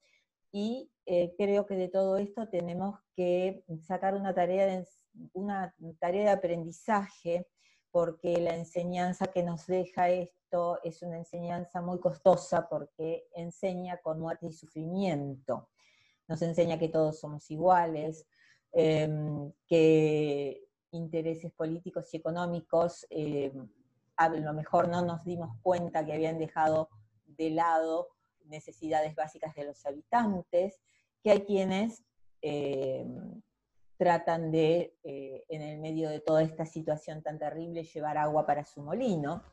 y 0.51 0.91
eh, 1.07 1.33
creo 1.35 1.65
que 1.65 1.73
de 1.73 1.87
todo 1.87 2.17
esto 2.17 2.47
tenemos 2.47 2.99
que 3.15 3.63
sacar 3.81 4.13
una 4.13 4.35
tarea 4.35 4.67
de, 4.67 4.87
una 5.33 5.73
tarea 5.99 6.25
de 6.25 6.29
aprendizaje 6.29 7.47
porque 7.89 8.39
la 8.39 8.53
enseñanza 8.53 9.25
que 9.25 9.41
nos 9.41 9.65
deja 9.65 10.11
esto 10.11 10.79
es 10.83 11.01
una 11.01 11.17
enseñanza 11.17 11.81
muy 11.81 11.99
costosa 11.99 12.69
porque 12.69 13.25
enseña 13.33 13.97
con 13.97 14.19
muerte 14.19 14.45
y 14.45 14.53
sufrimiento. 14.53 15.69
Nos 16.27 16.43
enseña 16.43 16.77
que 16.77 16.89
todos 16.89 17.19
somos 17.19 17.49
iguales, 17.49 18.27
em, 18.73 19.51
que 19.65 20.67
intereses 20.91 21.51
políticos 21.51 22.13
y 22.13 22.17
económicos 22.17 23.07
em, 23.09 23.67
a 24.15 24.29
lo 24.29 24.53
mejor 24.53 24.87
no 24.89 25.03
nos 25.03 25.23
dimos 25.23 25.57
cuenta 25.61 26.05
que 26.05 26.13
habían 26.13 26.37
dejado 26.37 26.89
de 27.25 27.49
lado 27.49 28.09
necesidades 28.45 29.15
básicas 29.15 29.55
de 29.55 29.65
los 29.65 29.85
habitantes, 29.85 30.81
que 31.23 31.31
hay 31.31 31.41
quienes 31.41 32.03
eh, 32.41 33.05
tratan 33.97 34.51
de, 34.51 34.97
eh, 35.03 35.45
en 35.47 35.61
el 35.61 35.79
medio 35.79 36.09
de 36.09 36.19
toda 36.19 36.43
esta 36.43 36.65
situación 36.65 37.21
tan 37.23 37.39
terrible, 37.39 37.83
llevar 37.83 38.17
agua 38.17 38.45
para 38.45 38.65
su 38.65 38.81
molino, 38.81 39.43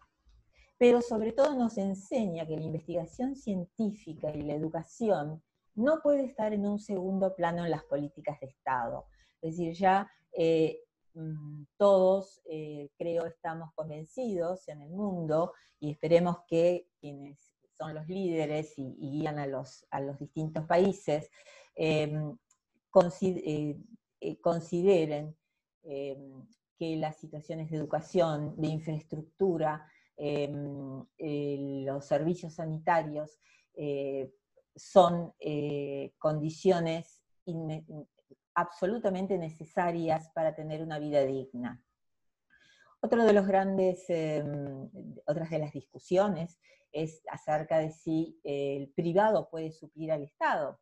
pero 0.76 1.02
sobre 1.02 1.33
todo 1.33 1.55
nos 1.55 1.79
enseña 1.79 2.47
que 2.47 2.57
la 2.57 2.64
investigación 2.64 3.37
científica 3.37 4.31
y 4.31 4.43
la 4.43 4.55
educación 4.55 5.43
no 5.75 6.00
puede 6.02 6.25
estar 6.25 6.52
en 6.52 6.67
un 6.67 6.79
segundo 6.79 7.35
plano 7.37 7.64
en 7.64 7.71
las 7.71 7.85
políticas 7.85 8.40
de 8.40 8.47
Estado. 8.49 9.07
Es 9.40 9.57
decir, 9.57 9.75
ya 9.75 10.11
eh, 10.33 10.81
todos, 11.76 12.40
eh, 12.45 12.88
creo, 12.97 13.26
estamos 13.26 13.73
convencidos 13.75 14.69
en 14.69 14.83
el 14.83 14.90
mundo 14.90 15.52
y 15.79 15.90
esperemos 15.90 16.38
que 16.47 16.88
quienes 17.00 17.52
son 17.76 17.95
los 17.95 18.07
líderes 18.09 18.79
y, 18.79 18.95
guían 18.99 19.38
a 19.38 19.47
los, 19.47 19.87
a 19.90 20.00
los, 20.00 20.19
distintos 20.19 20.67
países 20.67 21.31
em, 21.75 22.37
eh, 23.23 23.76
eh, 24.21 24.40
consideren 24.40 25.37
em, 25.83 26.47
que 26.79 26.97
las 26.97 27.17
situaciones 27.17 27.71
de 27.71 27.76
educación, 27.76 28.55
de 28.57 28.69
infraestructura, 28.69 29.87
em, 30.17 31.05
los 31.85 32.05
servicios 32.05 32.55
sanitarios 32.55 33.38
son 34.76 35.33
condiciones 36.19 37.23
absolutamente 38.61 39.38
necesarias 39.38 40.31
para 40.35 40.55
tener 40.55 40.83
una 40.83 40.99
vida 40.99 41.25
digna. 41.25 41.83
Otro 43.00 43.25
de 43.25 43.33
los 43.33 43.47
grandes, 43.47 44.05
em, 44.09 44.90
otras 45.26 45.50
de 45.50 45.59
las 45.59 45.73
discusiones 45.73 46.61
es 46.93 47.23
acerca 47.31 47.79
de 47.79 47.90
si 47.90 48.38
el 48.45 48.90
privado 48.90 49.49
puede 49.49 49.73
suplir 49.73 50.12
al 50.12 50.23
Estado. 50.23 50.79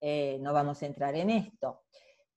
Eh, 0.00 0.38
no 0.40 0.52
vamos 0.52 0.82
a 0.82 0.86
entrar 0.86 1.14
en 1.14 1.30
esto. 1.30 1.82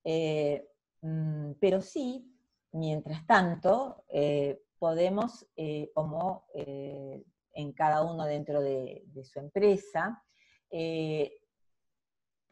Eh, 0.04 0.68
mm, 1.00 1.52
pero 1.60 1.80
sí, 1.80 2.30
mientras 2.72 3.26
tanto, 3.26 4.04
eh, 4.08 4.60
podemos, 4.78 5.46
como 5.94 6.46
en 6.52 7.72
cada 7.72 8.02
uno 8.02 8.26
dentro 8.26 8.60
de, 8.60 9.04
de 9.06 9.24
su 9.24 9.38
empresa, 9.38 10.22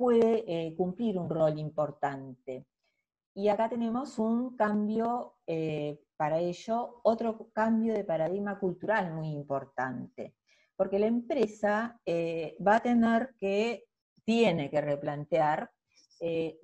puede 0.03 0.43
eh, 0.49 0.75
cumplir 0.75 1.17
un 1.17 1.31
rol 1.31 1.61
importante. 1.61 2.67
Y 3.35 3.47
acá 3.47 3.69
tenemos 3.69 4.19
un 4.19 4.57
cambio 4.57 5.37
eh, 5.47 6.01
para 6.17 6.41
ello, 6.41 6.99
otro 7.05 7.51
cambio 7.53 7.95
de 7.95 8.03
paradigma 8.03 8.59
cultural 8.59 9.15
muy 9.15 9.29
importante, 9.29 10.35
porque 10.75 10.99
la 10.99 11.07
empresa 11.07 12.01
eh, 12.05 12.57
va 12.67 12.77
a 12.77 12.81
tener 12.81 13.37
que, 13.39 13.85
tiene 14.25 14.71
que 14.71 14.81
replantear 14.81 15.71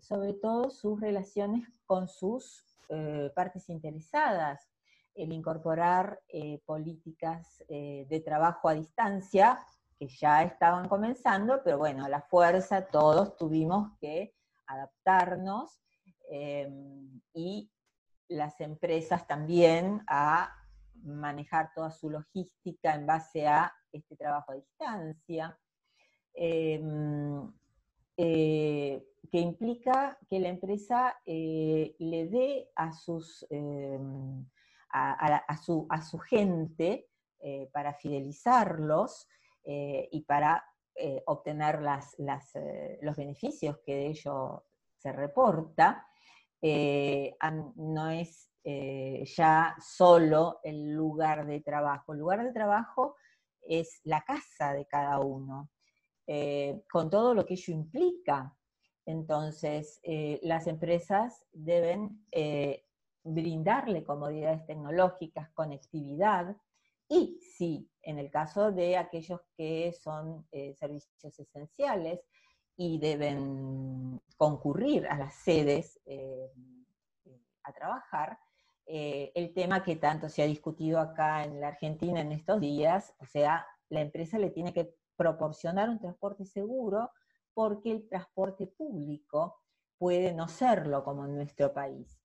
sobre 0.00 0.34
todo 0.34 0.70
sus 0.70 1.00
relaciones 1.00 1.80
con 1.84 2.06
sus 2.06 2.64
partes 3.34 3.68
interesadas, 3.68 4.70
el 5.16 5.32
incorporar 5.32 6.20
políticas 6.64 7.64
de 7.68 8.22
trabajo 8.24 8.68
a 8.68 8.74
distancia 8.74 9.58
que 9.98 10.08
ya 10.08 10.42
estaban 10.42 10.88
comenzando, 10.88 11.60
pero 11.64 11.78
bueno, 11.78 12.04
a 12.04 12.08
la 12.08 12.22
fuerza 12.22 12.86
todos 12.86 13.36
tuvimos 13.36 13.90
que 14.00 14.34
adaptarnos 14.66 15.80
em, 16.30 17.20
y 17.34 17.70
las 18.28 18.60
empresas 18.60 19.26
también 19.26 20.02
a 20.06 20.54
manejar 21.02 21.72
toda 21.74 21.90
su 21.90 22.10
logística 22.10 22.94
en 22.94 23.06
base 23.06 23.46
a 23.46 23.72
este 23.92 24.16
trabajo 24.16 24.52
a 24.52 24.56
distancia, 24.56 25.58
em, 26.34 27.50
eh, 28.16 29.04
que 29.30 29.38
implica 29.38 30.18
que 30.28 30.40
la 30.40 30.48
empresa 30.48 31.20
eh, 31.24 31.94
le 31.98 32.28
dé 32.28 32.70
a, 32.74 32.92
sus, 32.92 33.46
em, 33.50 34.46
a, 34.90 35.56
su, 35.56 35.86
a, 35.88 36.02
su, 36.02 36.18
gente 36.18 37.08
eh, 37.40 37.68
para 37.72 37.94
fidelizarlos 37.94 39.28
eh, 39.70 40.08
y 40.12 40.22
para 40.22 40.64
eh, 40.94 41.22
obtener 41.26 41.80
eh, 41.84 42.98
los 43.02 43.16
beneficios 43.16 43.76
que 43.84 43.94
de 43.94 44.06
ello 44.06 44.64
se 44.96 45.12
reporta, 45.12 46.06
no 47.76 48.10
es 48.10 48.50
ya 48.64 49.76
solo 49.78 50.60
el 50.64 50.92
lugar 50.92 51.46
de 51.46 51.60
trabajo. 51.60 52.12
El 52.12 52.18
lugar 52.18 52.42
de 52.42 52.52
trabajo 52.52 53.16
es 53.60 54.00
la 54.04 54.22
casa 54.22 54.72
de 54.72 54.86
cada 54.86 55.20
uno. 55.20 55.70
con 56.90 57.10
todo 57.10 57.34
lo 57.34 57.44
que 57.44 57.54
ello 57.54 57.74
implica. 57.74 58.56
Entonces, 59.06 60.00
las 60.42 60.66
empresas 60.66 61.46
deben 61.52 62.26
brindarle 63.22 64.02
comodidades 64.02 64.66
tecnológicas, 64.66 65.50
conectividad, 65.50 66.56
y 67.08 67.38
si 67.40 67.90
en 68.02 68.18
el 68.18 68.30
caso 68.30 68.72
de 68.72 68.96
aquellos 68.96 69.40
que 69.56 69.92
son 69.92 70.46
eh, 70.52 70.74
servicios 70.74 71.38
esenciales 71.38 72.20
y 72.76 72.98
deben 72.98 74.20
concurrir 74.36 75.06
a 75.06 75.18
las 75.18 75.34
sedes 75.34 76.00
eh, 76.06 76.50
a 77.64 77.72
trabajar, 77.72 78.38
eh, 78.86 79.32
el 79.34 79.52
tema 79.52 79.82
que 79.82 79.96
tanto 79.96 80.28
se 80.28 80.42
ha 80.42 80.46
discutido 80.46 80.98
acá 80.98 81.44
en 81.44 81.60
la 81.60 81.68
Argentina 81.68 82.20
en 82.20 82.32
estos 82.32 82.60
días, 82.60 83.14
o 83.18 83.26
sea, 83.26 83.66
la 83.90 84.00
empresa 84.00 84.38
le 84.38 84.50
tiene 84.50 84.72
que 84.72 84.94
proporcionar 85.16 85.90
un 85.90 85.98
transporte 85.98 86.46
seguro 86.46 87.10
porque 87.52 87.90
el 87.90 88.08
transporte 88.08 88.66
público 88.66 89.60
puede 89.98 90.32
no 90.32 90.48
serlo 90.48 91.04
como 91.04 91.26
en 91.26 91.34
nuestro 91.34 91.74
país. 91.74 92.17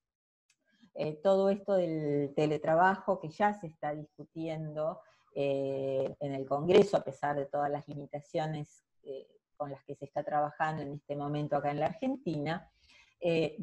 Eh, 0.96 1.20
todo 1.24 1.50
esto 1.50 1.74
del 1.74 2.34
teletrabajo 2.36 3.20
que 3.20 3.30
ya 3.30 3.54
se 3.54 3.68
está 3.68 3.96
discutiendo 3.96 5.02
eh, 5.34 6.16
en 6.20 6.34
el 6.34 6.46
Congreso, 6.46 6.98
a 6.98 7.04
pesar 7.04 7.36
de 7.36 7.48
todas 7.48 7.72
las 7.72 7.88
limitaciones 7.88 8.84
eh, 9.04 9.28
con 9.58 9.72
las 9.72 9.84
que 9.86 9.96
se 9.96 10.06
está 10.06 10.24
trabajando 10.24 10.84
en 10.84 10.94
este 10.94 11.16
momento 11.16 11.56
acá 11.56 11.72
en 11.72 11.80
la 11.80 11.88
Argentina, 11.88 12.70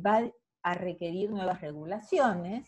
va 0.04 0.32
a 0.62 0.75
requerir 0.75 1.30
nuevas 1.30 1.60
regulaciones 1.60 2.66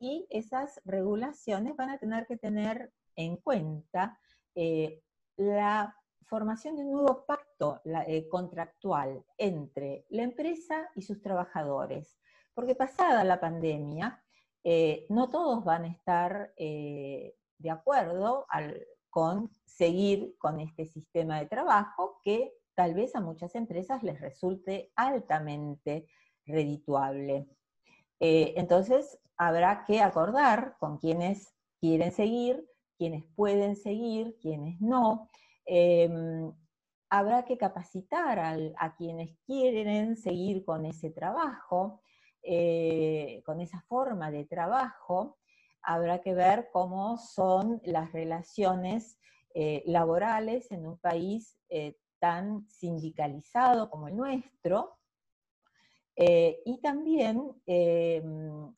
y 0.00 0.26
esas 0.30 0.80
regulaciones 0.84 1.76
van 1.76 1.90
a 1.90 1.98
tener 1.98 2.26
que 2.26 2.36
tener 2.36 2.92
en 3.14 3.36
cuenta 3.36 4.18
la 5.36 5.96
formación 6.24 6.74
de 6.74 6.82
un 6.82 6.90
nuevo 6.90 7.24
pacto 7.24 7.80
contractual 8.28 9.24
entre 9.38 10.06
la 10.08 10.24
empresa 10.24 10.90
y 10.96 11.02
sus 11.02 11.22
trabajadores 11.22 12.18
porque 12.54 12.74
pasada 12.74 13.24
la 13.24 13.40
pandemia, 13.40 14.22
eh, 14.62 15.06
no 15.10 15.28
todos 15.28 15.64
van 15.64 15.84
a 15.84 15.88
estar 15.88 16.52
eh, 16.56 17.36
de 17.58 17.70
acuerdo 17.70 18.46
con 19.10 19.50
seguir 19.64 20.36
con 20.38 20.60
este 20.60 20.86
sistema 20.86 21.38
de 21.38 21.46
trabajo 21.46 22.20
que 22.24 22.54
tal 22.74 22.94
vez 22.94 23.14
a 23.14 23.20
muchas 23.20 23.54
empresas 23.54 24.02
les 24.02 24.20
resulte 24.20 24.92
altamente 24.96 26.06
redituable. 26.46 27.46
Eh, 28.20 28.54
entonces, 28.56 29.18
habrá 29.36 29.84
que 29.84 30.00
acordar 30.00 30.76
con 30.78 30.98
quienes 30.98 31.54
quieren 31.80 32.12
seguir, 32.12 32.66
quienes 32.96 33.24
pueden 33.34 33.76
seguir, 33.76 34.36
quienes 34.40 34.80
no. 34.80 35.28
Em, 35.66 36.52
habrá 37.10 37.44
que 37.44 37.58
capacitar 37.58 38.38
a 38.38 38.96
quienes 38.96 39.36
quieren 39.46 40.16
seguir 40.16 40.64
con 40.64 40.86
ese 40.86 41.10
trabajo. 41.10 42.00
Eh, 42.46 43.42
con 43.46 43.62
esa 43.62 43.80
forma 43.88 44.30
de 44.30 44.44
trabajo, 44.44 45.38
habrá 45.80 46.20
que 46.20 46.34
ver 46.34 46.68
cómo 46.70 47.16
son 47.16 47.80
las 47.84 48.12
relaciones 48.12 49.18
eh, 49.54 49.82
laborales 49.86 50.70
en 50.70 50.86
un 50.86 50.98
país 50.98 51.58
eh, 51.70 51.96
tan 52.18 52.68
sindicalizado 52.68 53.88
como 53.88 54.08
el 54.08 54.16
nuestro, 54.16 54.98
y 56.16 56.80
también 56.80 57.60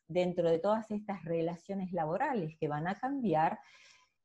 dentro 0.08 0.50
de 0.50 0.58
todas 0.58 0.90
estas 0.90 1.23
relaciones 1.23 1.92
laborales 1.92 2.56
que 2.58 2.66
van 2.66 2.88
a 2.88 2.94
cambiar, 2.94 3.61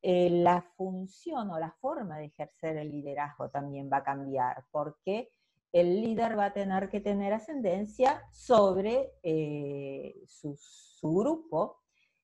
la 0.01 0.61
función 0.77 1.51
o 1.51 1.59
la 1.59 1.71
forma 1.81 2.19
de 2.19 2.27
ejercer 2.27 2.77
el 2.77 2.89
liderazgo 2.89 3.49
también 3.49 3.89
va 3.91 3.97
a 3.97 4.03
cambiar, 4.05 4.63
porque 4.71 5.29
el 5.71 6.01
líder 6.01 6.37
va 6.37 6.45
a 6.45 6.53
tener 6.53 6.89
que 6.89 6.99
tener 6.99 7.33
ascendencia 7.33 8.21
sobre 8.31 9.13
eh, 9.23 10.15
su, 10.27 10.57
grupo 11.01 11.81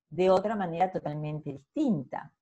de 0.08 0.30
otra 0.30 0.54
manera 0.54 0.90
totalmente 0.90 1.52
distinta. 1.52 2.32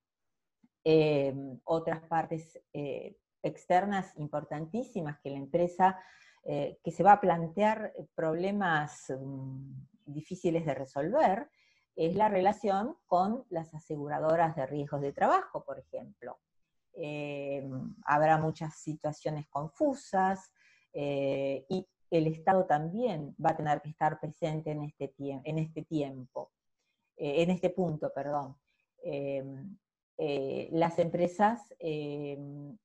Em, 0.84 1.58
otras 1.64 2.02
partes 2.02 2.60
eh, 2.72 3.16
externas 3.42 4.16
importantísimas 4.18 5.18
que 5.20 5.30
la 5.30 5.38
empresa, 5.38 5.98
eh, 6.44 6.78
que 6.84 6.90
se 6.90 7.02
va 7.02 7.12
a 7.12 7.20
plantear 7.20 7.92
problemas 8.14 9.06
mm, 9.08 9.72
difíciles 10.04 10.64
de 10.66 10.74
resolver, 10.74 11.48
es 11.96 12.14
la 12.14 12.28
relación 12.28 12.96
con 13.06 13.44
las 13.48 13.72
aseguradoras 13.74 14.54
de 14.54 14.66
riesgos 14.66 15.00
de 15.00 15.12
trabajo, 15.12 15.64
por 15.64 15.78
ejemplo. 15.78 16.38
Em, 16.92 17.94
habrá 18.04 18.38
muchas 18.38 18.74
situaciones 18.78 19.46
confusas, 19.48 20.52
eh, 20.98 21.66
y 21.68 21.86
el 22.10 22.26
Estado 22.26 22.64
también 22.64 23.36
va 23.44 23.50
a 23.50 23.56
tener 23.56 23.82
que 23.82 23.90
estar 23.90 24.18
presente 24.18 24.70
en 24.70 24.82
este, 24.82 25.12
en 25.18 25.58
este 25.58 25.82
tiempo, 25.82 26.52
eh, 27.18 27.42
en 27.42 27.50
este 27.50 27.68
punto, 27.68 28.10
perdón. 28.14 28.56
Em, 29.02 29.76
eh, 30.16 30.70
las 30.72 30.98
empresas 30.98 31.74
em, 31.78 32.78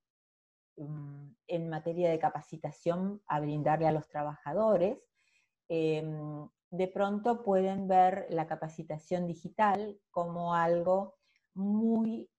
en 1.47 1.69
materia 1.69 2.09
de 2.09 2.19
capacitación 2.19 3.21
a 3.27 3.39
brindarle 3.39 3.87
a 3.87 3.93
los 3.93 4.09
trabajadores, 4.09 4.97
em, 5.69 6.49
de 6.69 6.87
pronto 6.89 7.43
pueden 7.43 7.87
ver 7.87 8.27
la 8.29 8.45
capacitación 8.45 9.25
digital 9.25 9.97
como 10.09 10.53
algo 10.53 11.15
muy 11.53 12.29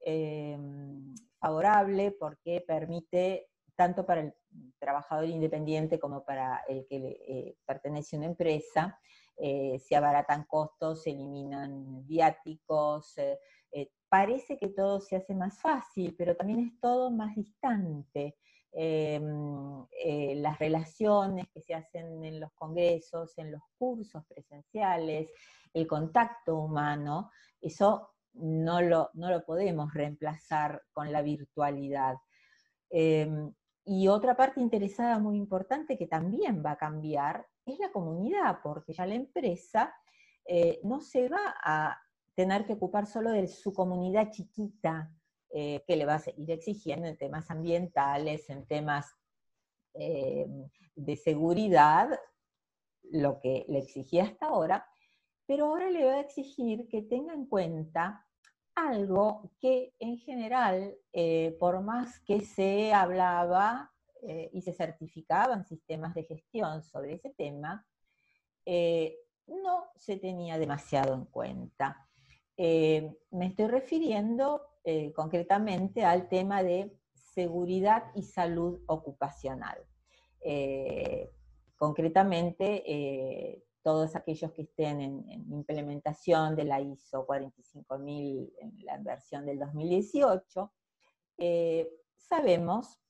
favorable 1.39 2.13
porque 2.13 2.63
permite 2.67 3.52
tanto 3.75 4.05
para 4.05 4.21
el 4.21 4.35
trabajador 4.79 5.27
independiente 5.27 5.99
como 5.99 6.25
para 6.25 6.63
el 6.69 6.87
que 6.87 6.97
eh, 6.97 7.57
pertenece 7.65 8.17
a 8.17 8.19
una 8.19 8.29
empresa, 8.29 8.99
eh, 9.37 9.79
se 9.79 9.97
abaratan 9.97 10.45
costos, 10.45 11.03
se 11.03 11.11
eliminan 11.11 12.07
viáticos, 12.07 13.17
eh, 13.19 13.39
parece 14.09 14.59
que 14.59 14.69
todo 14.69 15.01
se 15.01 15.17
hace 15.17 15.35
más 15.35 15.59
fácil, 15.61 16.15
pero 16.17 16.37
también 16.37 16.61
es 16.61 16.81
todo 16.81 17.11
más 17.11 17.35
distante. 17.35 18.37
Em, 18.75 19.87
las 20.37 20.59
relaciones 20.59 21.47
que 21.53 21.61
se 21.61 21.75
hacen 21.75 22.25
en 22.25 22.41
los 22.41 22.53
congresos, 22.55 23.37
en 23.37 23.53
los 23.53 23.61
cursos 23.79 24.25
presenciales, 24.27 25.29
el 25.75 25.87
contacto 25.87 26.57
humano, 26.57 27.31
eso 27.61 28.13
no 28.35 28.81
lo, 28.81 29.11
no 29.15 29.31
lo 29.31 29.45
podemos 29.45 29.93
reemplazar 29.93 30.83
con 30.93 31.13
la 31.13 31.23
virtualidad. 31.23 32.17
Em, 32.91 33.53
y 33.85 34.09
otra 34.09 34.37
parte 34.37 34.61
interesada 34.61 35.19
muy 35.19 35.37
importante 35.37 35.99
que 35.99 36.07
también 36.07 36.63
va 36.65 36.73
a 36.73 36.79
cambiar 36.79 37.47
es 37.67 37.79
la 37.79 37.91
comunidad, 37.91 38.59
porque 38.63 38.93
ya 38.93 39.07
la 39.07 39.15
empresa 39.15 39.95
eh, 40.45 40.81
no 40.85 41.01
se 41.01 41.29
va 41.29 41.55
a 41.63 42.01
tener 42.35 42.65
que 42.65 42.75
ocupar 42.75 43.07
solo 43.07 43.31
de 43.31 43.47
su 43.47 43.73
comunidad 43.73 44.31
chiquita, 44.31 45.13
eh, 45.51 45.85
que 45.87 45.97
le 45.97 46.07
va 46.07 46.15
a 46.15 46.19
seguir 46.19 46.51
exigiendo 46.51 47.07
en 47.07 47.19
temas 47.19 47.51
ambientales, 47.51 48.49
en 48.49 48.67
temas 48.67 49.15
eh, 49.95 50.47
de 50.95 51.17
seguridad, 51.17 52.09
lo 53.03 53.39
que 53.41 53.67
le 53.69 53.79
exigía 53.79 54.25
hasta 54.25 54.47
ahora, 54.47 54.87
pero 55.47 55.67
ahora 55.67 55.91
le 55.91 56.05
va 56.05 56.15
a 56.15 56.21
exigir 56.21 56.89
que 56.89 57.03
tenga 57.03 57.35
en 57.35 57.47
cuenta 57.47 58.27
algo 58.75 59.51
que 59.61 59.95
en 59.99 60.19
general, 60.19 60.95
eh, 61.13 61.57
por 61.59 61.81
más 61.83 62.21
que 62.21 62.41
se 62.41 62.93
hablaba 62.93 63.93
eh, 64.23 64.51
y 64.53 64.63
se 64.63 64.73
certificaban 64.73 65.65
sistemas 65.65 66.15
de 66.15 66.25
gestión 66.25 66.83
sobre 66.83 67.15
ese 67.15 67.31
tema, 67.31 67.87
eh, 68.65 69.17
no 69.47 69.87
se 69.97 70.17
tenía 70.17 70.59
demasiado 70.59 71.15
en 71.15 71.25
cuenta. 71.27 72.09
me 72.57 73.47
estoy 73.47 73.67
refiriendo 73.67 74.63
concretamente 75.15 76.05
al 76.05 76.29
tema 76.29 76.63
de 76.63 76.97
seguridad 77.13 78.05
y 78.15 78.23
salud 78.23 78.83
ocupacional. 78.87 79.79
concretamente, 81.77 83.65
todos 83.83 84.17
aquellos 84.17 84.53
que 84.53 84.63
estén 84.63 85.01
en, 85.01 85.29
implementación 85.53 86.55
de 86.57 86.65
la 86.65 86.81
ISO 86.81 87.27
45000 87.27 88.53
en 88.59 88.79
la 88.85 88.99
versión 88.99 89.45
del 89.45 89.59
2018, 89.59 90.73
eh, 91.39 91.91
sabemos 92.17 93.01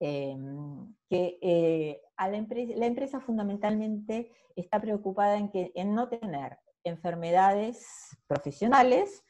em, 0.00 0.94
que 1.08 1.38
eh, 1.40 2.02
la, 2.18 2.86
empresa, 2.86 3.20
fundamentalmente 3.20 4.30
está 4.56 4.80
preocupada 4.80 5.38
en, 5.38 5.94
no 5.94 6.08
tener 6.08 6.58
enfermedades 6.82 7.86
profesionales, 8.26 9.24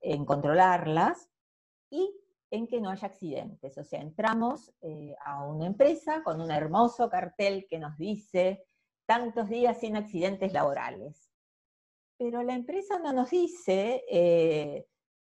en 0.00 0.24
controlarlas 0.24 1.28
y 1.90 2.14
en 2.50 2.66
que 2.66 2.80
no 2.80 2.90
haya 2.90 3.06
accidentes. 3.06 3.76
O 3.76 3.84
sea, 3.84 4.00
entramos 4.00 4.72
eh, 4.80 5.14
a 5.24 5.44
una 5.44 5.66
empresa 5.66 6.22
con 6.22 6.40
un 6.40 6.50
hermoso 6.50 7.10
cartel 7.10 7.66
que 7.68 7.78
nos 7.78 7.96
dice 7.98 8.67
tantos 9.08 9.48
días 9.48 9.80
sin 9.80 9.96
accidentes 9.96 10.52
laborales. 10.52 11.32
Pero 12.18 12.42
la 12.42 12.52
empresa 12.54 12.98
no 12.98 13.14
nos 13.14 13.30
dice 13.30 14.04
eh, 14.10 14.86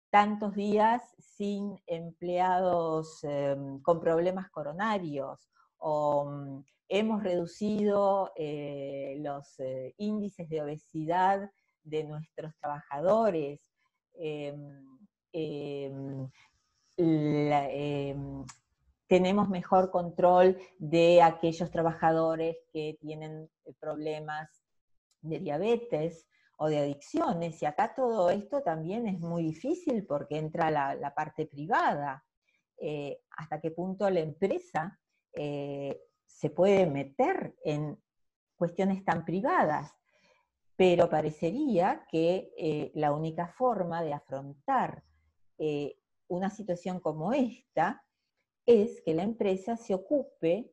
tantos 0.08 0.54
días 0.54 1.02
sin 1.18 1.78
empleados 1.86 3.22
em, 3.22 3.78
con 3.82 4.00
problemas 4.00 4.48
coronarios 4.48 5.50
o 5.76 6.24
mm, 6.24 6.64
hemos 6.88 7.22
reducido 7.22 8.32
eh, 8.34 9.18
los 9.18 9.60
eh, 9.60 9.92
índices 9.98 10.48
de 10.48 10.62
obesidad 10.62 11.50
de 11.82 12.04
nuestros 12.04 12.56
trabajadores. 12.56 13.60
Em, 14.14 14.56
em, 15.32 16.30
tenemos 19.08 19.48
mejor 19.48 19.90
control 19.90 20.58
de 20.78 21.22
aquellos 21.22 21.70
trabajadores 21.70 22.56
que 22.72 22.96
tienen 23.00 23.48
problemas 23.78 24.48
de 25.20 25.38
diabetes 25.38 26.26
o 26.58 26.68
de 26.68 26.78
adicciones. 26.78 27.62
Y 27.62 27.66
acá 27.66 27.94
todo 27.94 28.30
esto 28.30 28.62
también 28.62 29.06
es 29.06 29.20
muy 29.20 29.42
difícil 29.44 30.06
porque 30.06 30.38
entra 30.38 30.70
la, 30.70 31.14
parte 31.14 31.46
privada. 31.46 32.24
Eh, 32.78 33.20
hasta 33.30 33.60
qué 33.60 33.70
punto 33.70 34.08
la 34.10 34.20
empresa 34.20 34.98
eh, 35.32 36.00
se 36.24 36.50
puede 36.50 36.86
meter 36.86 37.54
en 37.64 37.98
cuestiones 38.56 39.04
tan 39.04 39.24
privadas. 39.24 39.92
Pero 40.74 41.08
parecería 41.08 42.04
que 42.10 42.52
eh, 42.58 42.90
la 42.94 43.12
única 43.12 43.48
forma 43.48 44.02
de 44.02 44.12
afrontar 44.12 45.02
una 46.28 46.50
situación 46.50 47.00
como 47.00 47.32
esta 47.32 48.04
es 48.66 49.00
que 49.02 49.14
la 49.14 49.22
empresa 49.22 49.76
se 49.76 49.94
ocupe 49.94 50.72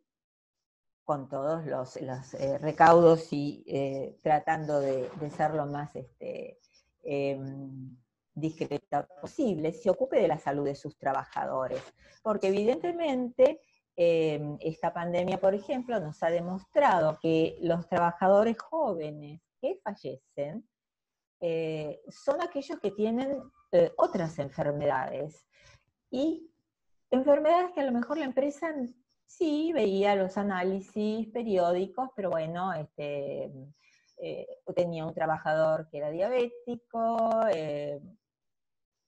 con 1.03 1.29
todos 1.29 1.65
los, 1.65 1.95
eh, 2.33 2.57
recaudos 2.57 3.31
y 3.31 3.63
eh, 3.67 4.17
tratando 4.23 4.79
de, 4.79 5.09
ser 5.35 5.53
lo 5.53 5.65
más 5.65 5.95
este, 5.95 6.59
em, 7.03 7.97
discreta 8.33 9.05
posible, 9.21 9.73
se 9.73 9.89
ocupe 9.89 10.19
de 10.19 10.27
la 10.27 10.39
salud 10.39 10.65
de 10.65 10.75
sus 10.75 10.97
trabajadores. 10.97 11.81
Porque 12.23 12.47
evidentemente 12.47 13.59
em, 13.95 14.57
esta 14.61 14.93
pandemia, 14.93 15.39
por 15.39 15.53
ejemplo, 15.53 15.99
nos 15.99 16.23
ha 16.23 16.29
demostrado 16.29 17.19
que 17.21 17.57
los 17.61 17.87
trabajadores 17.87 18.57
jóvenes 18.57 19.41
que 19.61 19.79
fallecen 19.83 20.67
eh, 21.41 22.01
son 22.09 22.41
aquellos 22.41 22.79
que 22.79 22.91
tienen 22.91 23.37
otras 23.97 24.39
enfermedades. 24.39 25.45
Y 26.09 26.52
enfermedades 27.13 27.71
que 27.73 27.81
a 27.81 27.85
lo 27.85 27.91
mejor 27.91 28.17
la 28.17 28.25
empresa 28.25 28.73
Sí, 29.37 29.73
veía 29.73 30.15
los 30.15 30.37
análisis 30.37 31.27
periódicos, 31.29 32.09
pero 32.15 32.29
bueno, 32.29 32.71
este, 32.73 33.51
eh, 34.17 34.47
tenía 34.75 35.05
un 35.05 35.13
trabajador 35.13 35.89
que 35.89 35.97
era 35.97 36.11
diabético, 36.11 37.47
eh, 37.51 37.99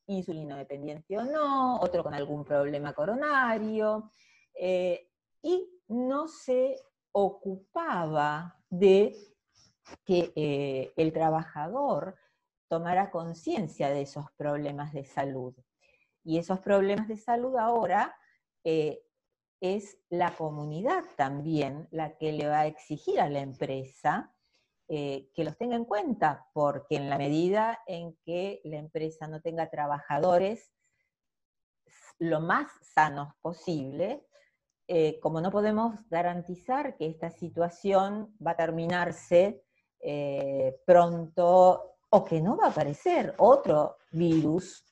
insulino 0.07 0.57
dependiente 0.57 1.17
o 1.17 1.23
no, 1.23 1.79
otro 1.79 2.03
con 2.03 2.15
algún 2.15 2.43
problema 2.43 2.93
coronario, 2.93 4.09
eh, 4.55 5.11
y 5.43 5.69
no 5.89 6.27
se 6.27 6.75
ocupaba 7.11 8.57
de 8.69 9.15
que 10.03 10.91
el 10.95 11.13
trabajador 11.13 12.15
tomara 12.67 13.11
conciencia 13.11 13.89
de 13.89 14.01
esos 14.01 14.25
problemas 14.35 14.91
de 14.91 15.05
salud. 15.05 15.53
Y 16.25 16.37
esos 16.37 16.59
problemas 16.59 17.07
de 17.07 17.15
salud 17.15 17.55
ahora 17.55 18.17
es 19.61 19.97
la 20.09 20.35
comunidad 20.35 21.03
también 21.15 21.87
la 21.91 22.17
que 22.17 22.33
le 22.33 22.47
va 22.47 22.61
a 22.61 22.65
exigir 22.67 23.21
a 23.21 23.29
la 23.29 23.39
empresa 23.39 24.35
eh, 24.87 25.31
que 25.33 25.43
los 25.43 25.57
tenga 25.57 25.75
en 25.75 25.85
cuenta, 25.85 26.47
porque 26.53 26.97
en 26.97 27.09
la 27.09 27.17
medida 27.17 27.79
en 27.87 28.15
que 28.23 28.61
la 28.65 28.77
empresa 28.77 29.27
no 29.27 29.41
tenga 29.41 29.67
trabajadores 29.71 30.71
lo 32.19 32.39
más 32.39 32.71
sanos 32.83 33.33
posible, 33.41 34.27
eh, 34.87 35.19
como 35.21 35.41
no 35.41 35.49
podemos 35.49 35.95
garantizar 36.11 36.95
que 36.97 37.07
esta 37.07 37.31
situación 37.31 38.35
va 38.45 38.51
a 38.51 38.57
terminarse 38.57 39.63
eh, 40.01 40.79
pronto 40.85 41.97
o 42.09 42.23
que 42.23 42.39
no 42.39 42.55
va 42.55 42.67
a 42.67 42.69
aparecer 42.69 43.33
otro 43.39 43.97
virus 44.11 44.85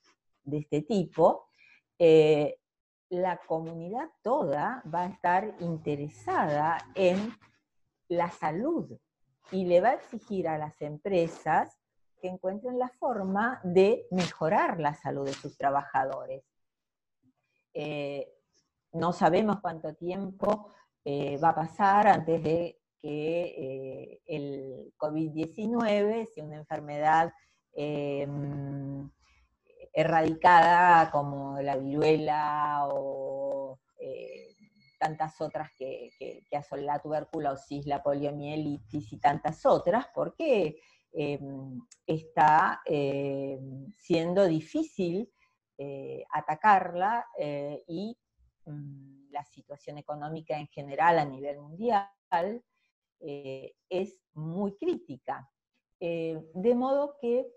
de 0.43 0.60
este 0.60 0.82
tipo, 0.82 1.47
la 3.10 3.38
comunidad 3.45 4.10
toda 4.21 4.84
va 4.93 5.03
a 5.03 5.08
estar 5.08 5.56
interesada 5.60 6.77
en 6.95 7.34
la 8.08 8.29
salud 8.32 8.97
y 9.51 9.65
le 9.65 9.82
va 9.82 9.89
a 9.89 9.93
exigir 9.93 10.47
a 10.47 10.58
las 10.58 10.82
empresas 10.82 11.79
que 12.19 12.27
encuentren 12.29 12.79
la 12.79 12.89
forma 12.89 13.60
de 13.63 14.08
mejorar 14.10 14.79
la 14.79 14.93
salud 14.95 15.25
de 15.25 15.34
sus 15.34 15.58
trabajadores. 15.58 16.43
Eh, 17.73 18.34
no 18.93 19.12
sabemos 19.13 19.60
cuánto 19.62 19.93
tiempo 19.93 20.71
eh, 21.03 21.38
va 21.38 21.49
a 21.49 21.56
pasar 21.56 22.08
antes 22.08 22.41
de 22.41 22.79
que 23.01 23.43
eh, 23.58 24.21
el 24.25 24.93
COVID-19 24.97 26.29
sea 26.34 26.45
una 26.45 26.58
enfermedad 26.58 27.34
erradicada 29.93 31.12
como 31.12 31.62
la 31.62 31.77
viruela 31.77 32.88
o 32.88 33.79
eh, 33.99 34.56
tantas 34.97 35.39
otras 35.39 35.69
que, 35.77 36.10
que, 36.17 36.43
la 36.77 36.99
tuberculosis, 36.99 37.86
la 37.86 38.01
poliomielitis 38.01 39.13
y 39.13 39.17
tantas 39.19 39.65
otras, 39.65 40.08
porque 40.13 40.79
em, 41.12 41.79
está 42.08 42.82
em, 42.86 43.91
siendo 43.99 44.45
difícil 44.47 45.32
eh, 45.77 46.23
atacarla 46.32 47.27
eh, 47.38 47.84
y 47.88 48.17
mm, 48.65 49.29
la 49.32 49.43
situación 49.43 49.97
económica 49.99 50.58
en 50.58 50.67
general 50.67 51.19
a 51.19 51.25
nivel 51.25 51.60
mundial 51.60 52.10
es 53.89 54.21
muy 54.34 54.75
crítica. 54.75 55.49
de 55.97 56.75
modo 56.75 57.15
que 57.21 57.47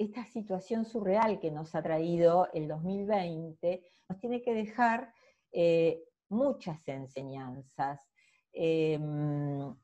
esta 0.00 0.24
situación 0.24 0.86
surreal 0.86 1.38
que 1.40 1.50
nos 1.50 1.74
ha 1.74 1.82
traído 1.82 2.48
el 2.54 2.66
2020 2.68 3.84
nos 4.08 4.18
tiene 4.18 4.40
que 4.40 4.54
dejar 4.54 5.12
eh, 5.52 6.02
muchas 6.30 6.88
enseñanzas. 6.88 8.00
Em, 8.50 9.74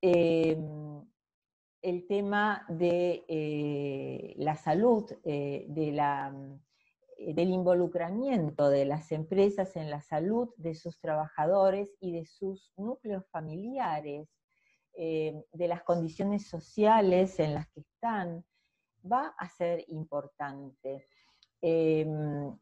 em, 0.00 1.02
el 1.82 2.06
tema 2.06 2.64
de 2.68 3.24
eh, 3.26 4.34
la 4.38 4.54
salud, 4.54 5.04
eh, 5.24 5.66
del 5.68 7.50
involucramiento 7.50 8.70
de 8.70 8.84
las 8.84 9.10
empresas 9.10 9.74
en 9.74 9.90
la 9.90 10.00
salud 10.00 10.50
de 10.56 10.76
sus 10.76 11.00
trabajadores 11.00 11.96
y 12.00 12.12
de 12.12 12.24
sus 12.24 12.72
núcleos 12.76 13.26
familiares, 13.30 14.28
de 14.96 15.68
las 15.68 15.82
condiciones 15.82 16.46
sociales 16.46 17.40
en 17.40 17.54
las 17.54 17.66
que 17.70 17.80
están, 17.80 18.44
va 19.10 19.34
a 19.38 19.48
ser 19.48 19.84
importante. 19.88 21.06
Em, 21.60 22.56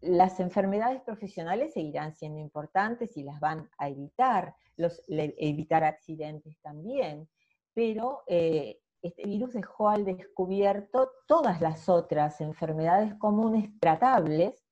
las 0.00 0.40
enfermedades 0.40 1.02
profesionales 1.02 1.74
seguirán 1.74 2.14
siendo 2.14 2.38
importantes 2.40 3.16
y 3.16 3.22
las 3.22 3.38
van 3.40 3.68
a 3.78 3.88
evitar, 3.88 4.54
los, 4.76 5.02
evitar 5.08 5.84
accidentes 5.84 6.58
también, 6.62 7.28
pero 7.74 8.22
eh, 8.26 8.80
este 9.02 9.24
virus 9.26 9.52
dejó 9.52 9.88
al 9.90 10.04
descubierto 10.04 11.10
todas 11.26 11.60
las 11.60 11.88
otras 11.88 12.40
enfermedades 12.40 13.14
comunes 13.16 13.70
tratables 13.78 14.64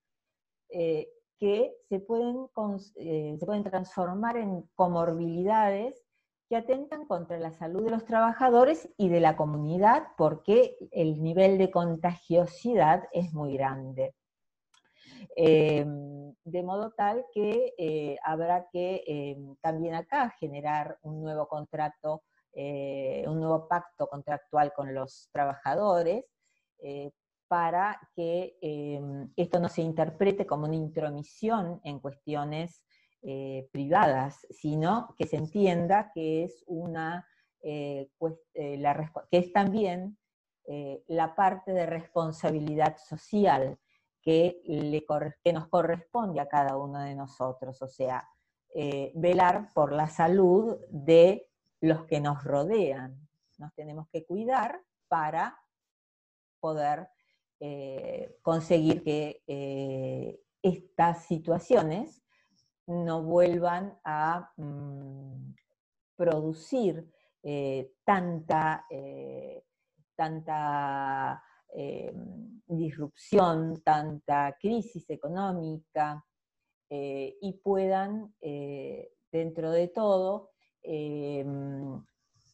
eh, 0.71 1.09
que 1.39 1.75
eh, 1.91 3.37
se 3.39 3.47
pueden 3.47 3.65
transformar 3.65 4.37
en 4.37 4.63
comorbilidades 4.75 6.08
que 6.49 6.57
atentan 6.57 7.07
contra 7.07 7.39
la 7.39 7.53
salud 7.53 7.85
de 7.85 7.91
los 7.91 8.05
trabajadores 8.05 8.89
y 8.97 9.09
de 9.09 9.21
la 9.21 9.37
comunidad 9.37 10.09
porque 10.17 10.77
el 10.91 11.23
nivel 11.23 11.59
de 11.59 11.71
contagiosidad 11.71 13.05
es 13.13 13.33
muy 13.35 13.55
grande. 13.55 14.15
Em, 15.37 16.35
de 16.45 16.63
modo 16.63 16.91
tal 16.93 17.25
que 17.33 17.75
eh, 17.77 18.17
habrá 18.25 18.69
que 18.73 19.03
em, 19.07 19.57
también 19.61 19.95
acá 19.95 20.31
generar 20.41 20.99
un 21.03 21.21
nuevo 21.21 21.47
contrato, 21.47 22.23
eh, 22.53 23.25
un 23.27 23.41
nuevo 23.41 23.69
pacto 23.69 24.09
contractual 24.09 24.73
con 24.73 24.95
los 24.95 25.29
trabajadores 25.33 26.25
eh, 26.79 27.11
para 27.47 28.01
que 28.15 28.57
em, 28.61 29.31
esto 29.37 29.61
no 29.61 29.69
se 29.69 29.83
interprete 29.83 30.47
como 30.47 30.67
una 30.67 30.77
intromisión 30.77 31.81
en 31.85 32.01
cuestiones 32.01 32.83
eh, 33.23 33.69
privadas, 33.73 34.47
sino 34.49 35.13
que 35.19 35.27
se 35.27 35.37
entienda 35.37 36.13
que 36.15 36.45
es 36.45 36.63
una 36.69 37.27
eh, 37.63 38.09
eh, 38.55 39.09
que 39.29 39.39
es 39.39 39.53
también 39.53 40.17
la 41.09 41.35
parte 41.35 41.73
de 41.73 41.85
responsabilidad 41.87 42.97
social 42.99 43.77
que, 44.23 44.61
le, 44.67 45.05
que 45.43 45.53
nos 45.53 45.67
corresponde 45.67 46.41
a 46.41 46.47
cada 46.47 46.77
uno 46.77 47.01
de 47.01 47.15
nosotros, 47.15 47.81
o 47.81 47.89
sea, 47.89 48.29
velar 49.15 49.73
por 49.73 49.93
la 49.93 50.09
salud 50.09 50.77
de 50.91 51.49
los 51.81 52.05
que 52.05 52.21
nos 52.21 52.45
rodean. 52.45 53.19
Nos 53.57 53.75
tenemos 53.75 54.09
que 54.11 54.27
cuidar 54.27 54.83
para 55.09 55.59
poder 56.61 57.09
conseguir 58.43 59.03
que 59.03 59.43
estas 60.63 61.25
situaciones 61.25 62.23
no 62.89 63.23
vuelvan 63.23 63.99
a 64.05 64.53
mm, 64.57 65.55
producir 66.17 67.09
tanta, 68.05 68.85
tanta 70.17 71.43
disrupción, 72.67 73.81
tanta 73.83 74.57
crisis 74.61 75.09
económica, 75.09 76.23
y 76.91 77.61
puedan, 77.63 78.35
dentro 79.31 79.71
de 79.71 79.89
todo, 79.89 80.51
Em, 80.91 82.03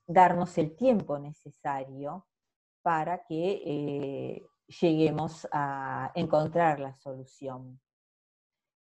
darnos 0.07 0.59
el 0.59 0.75
tiempo 0.75 1.19
necesario 1.19 2.27
para 2.83 3.25
que 3.25 3.63
eh, 3.65 4.43
lleguemos 4.67 5.47
a 5.53 6.11
encontrar 6.15 6.81
la 6.81 6.95
solución. 6.95 7.81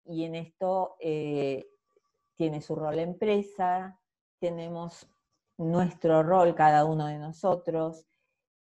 Y 0.10 0.24
en 0.24 0.34
esto 0.34 0.96
eh, 1.00 1.70
tiene 2.36 2.62
su 2.62 2.76
rol 2.76 2.96
la 2.96 3.04
empresa, 3.04 4.02
tenemos 4.40 5.08
nuestro 5.58 6.24
rol 6.24 6.56
cada 6.56 6.84
uno 6.84 7.06
de 7.06 7.20
nosotros 7.20 8.08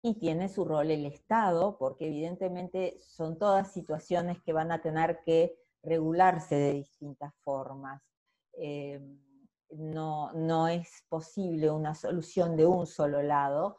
y 0.02 0.18
tiene 0.18 0.50
su 0.50 0.66
rol 0.66 0.90
el 0.90 1.06
Estado, 1.06 1.78
porque 1.78 2.08
evidentemente 2.08 2.98
son 2.98 3.38
todas 3.38 3.72
situaciones 3.72 4.42
que 4.42 4.52
van 4.52 4.72
a 4.72 4.82
tener 4.82 5.20
que 5.24 5.56
regularse 5.82 6.54
de 6.54 6.72
distintas 6.74 7.32
formas. 7.42 8.02
Em, 8.52 9.18
no, 9.70 10.30
no 10.34 10.68
es 10.68 11.02
posible 11.08 11.70
una 11.70 11.94
solución 11.94 12.56
de 12.58 12.66
un 12.66 12.86
solo 12.86 13.22
lado 13.22 13.78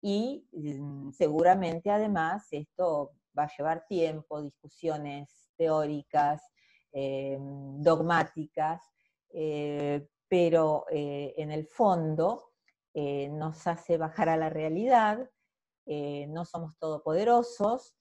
y 0.00 0.46
mm, 0.52 1.10
seguramente 1.10 1.90
además 1.90 2.46
esto 2.52 3.10
va 3.36 3.44
a 3.44 3.56
llevar 3.56 3.86
tiempo, 3.88 4.40
discusiones 4.40 5.50
teóricas, 5.56 6.42
eh, 6.92 7.38
dogmáticas, 7.38 8.82
eh, 9.30 10.08
pero 10.26 10.86
eh, 10.90 11.34
en 11.36 11.50
el 11.50 11.66
fondo 11.66 12.44
nos 12.94 13.64
hace 13.68 13.96
bajar 13.96 14.28
a 14.28 14.36
la 14.36 14.50
realidad, 14.50 15.30
no 15.86 16.44
somos 16.44 16.76
todopoderosos, 16.78 17.94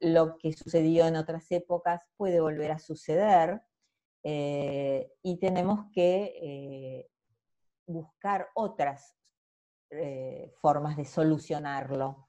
lo 0.00 0.36
que 0.36 0.52
sucedió 0.52 1.06
en 1.06 1.16
otras 1.16 1.50
épocas 1.50 2.02
puede 2.18 2.38
volver 2.38 2.72
a 2.72 2.78
suceder, 2.78 3.62
y 4.22 5.38
tenemos 5.40 5.86
que 5.90 7.08
buscar 7.86 8.50
otras 8.54 9.16
formas 10.60 10.98
de 10.98 11.06
solucionarlo. 11.06 12.26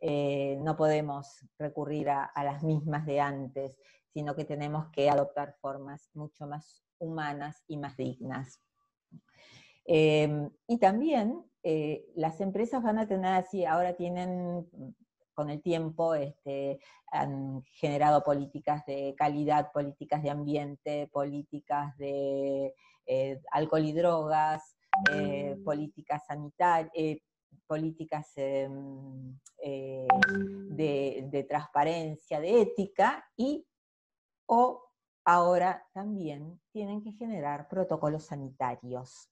no 0.00 0.76
podemos 0.78 1.44
recurrir 1.58 2.08
a, 2.08 2.32
las 2.42 2.62
mismas 2.62 3.04
de 3.04 3.20
antes, 3.20 3.78
sino 4.18 4.34
que 4.34 4.44
tenemos 4.44 4.88
que 4.90 5.08
adoptar 5.08 5.54
formas 5.60 6.10
mucho 6.12 6.44
más 6.48 6.82
humanas 6.98 7.62
y 7.68 7.76
más 7.76 7.96
dignas. 7.96 8.60
y 9.86 10.78
también 10.80 11.44
las 12.16 12.40
empresas 12.40 12.82
van 12.82 12.98
a 12.98 13.06
tener 13.06 13.32
así, 13.32 13.64
ahora 13.64 13.94
tienen 13.94 14.68
con 15.34 15.50
el 15.50 15.62
tiempo 15.62 16.16
este, 16.16 16.80
han 17.12 17.62
generado 17.62 18.24
políticas 18.24 18.84
de 18.86 19.14
calidad, 19.16 19.70
políticas 19.70 20.20
de 20.20 20.30
ambiente, 20.30 21.08
políticas 21.12 21.96
de 21.96 22.74
eh, 23.06 23.40
alcohol 23.52 23.84
y 23.84 23.92
drogas, 23.92 24.76
eh, 25.14 25.56
políticas 25.64 26.26
sanitarias, 26.26 26.90
eh, 26.92 27.20
políticas 27.68 28.32
em, 28.34 29.38
de, 30.70 31.46
transparencia, 31.48 32.40
de 32.40 32.62
ética, 32.62 33.24
y 33.36 33.64
o 34.48 34.90
ahora 35.24 35.86
también 35.92 36.60
tienen 36.72 37.02
que 37.02 37.12
generar 37.12 37.68
protocolos 37.68 38.24
sanitarios. 38.24 39.30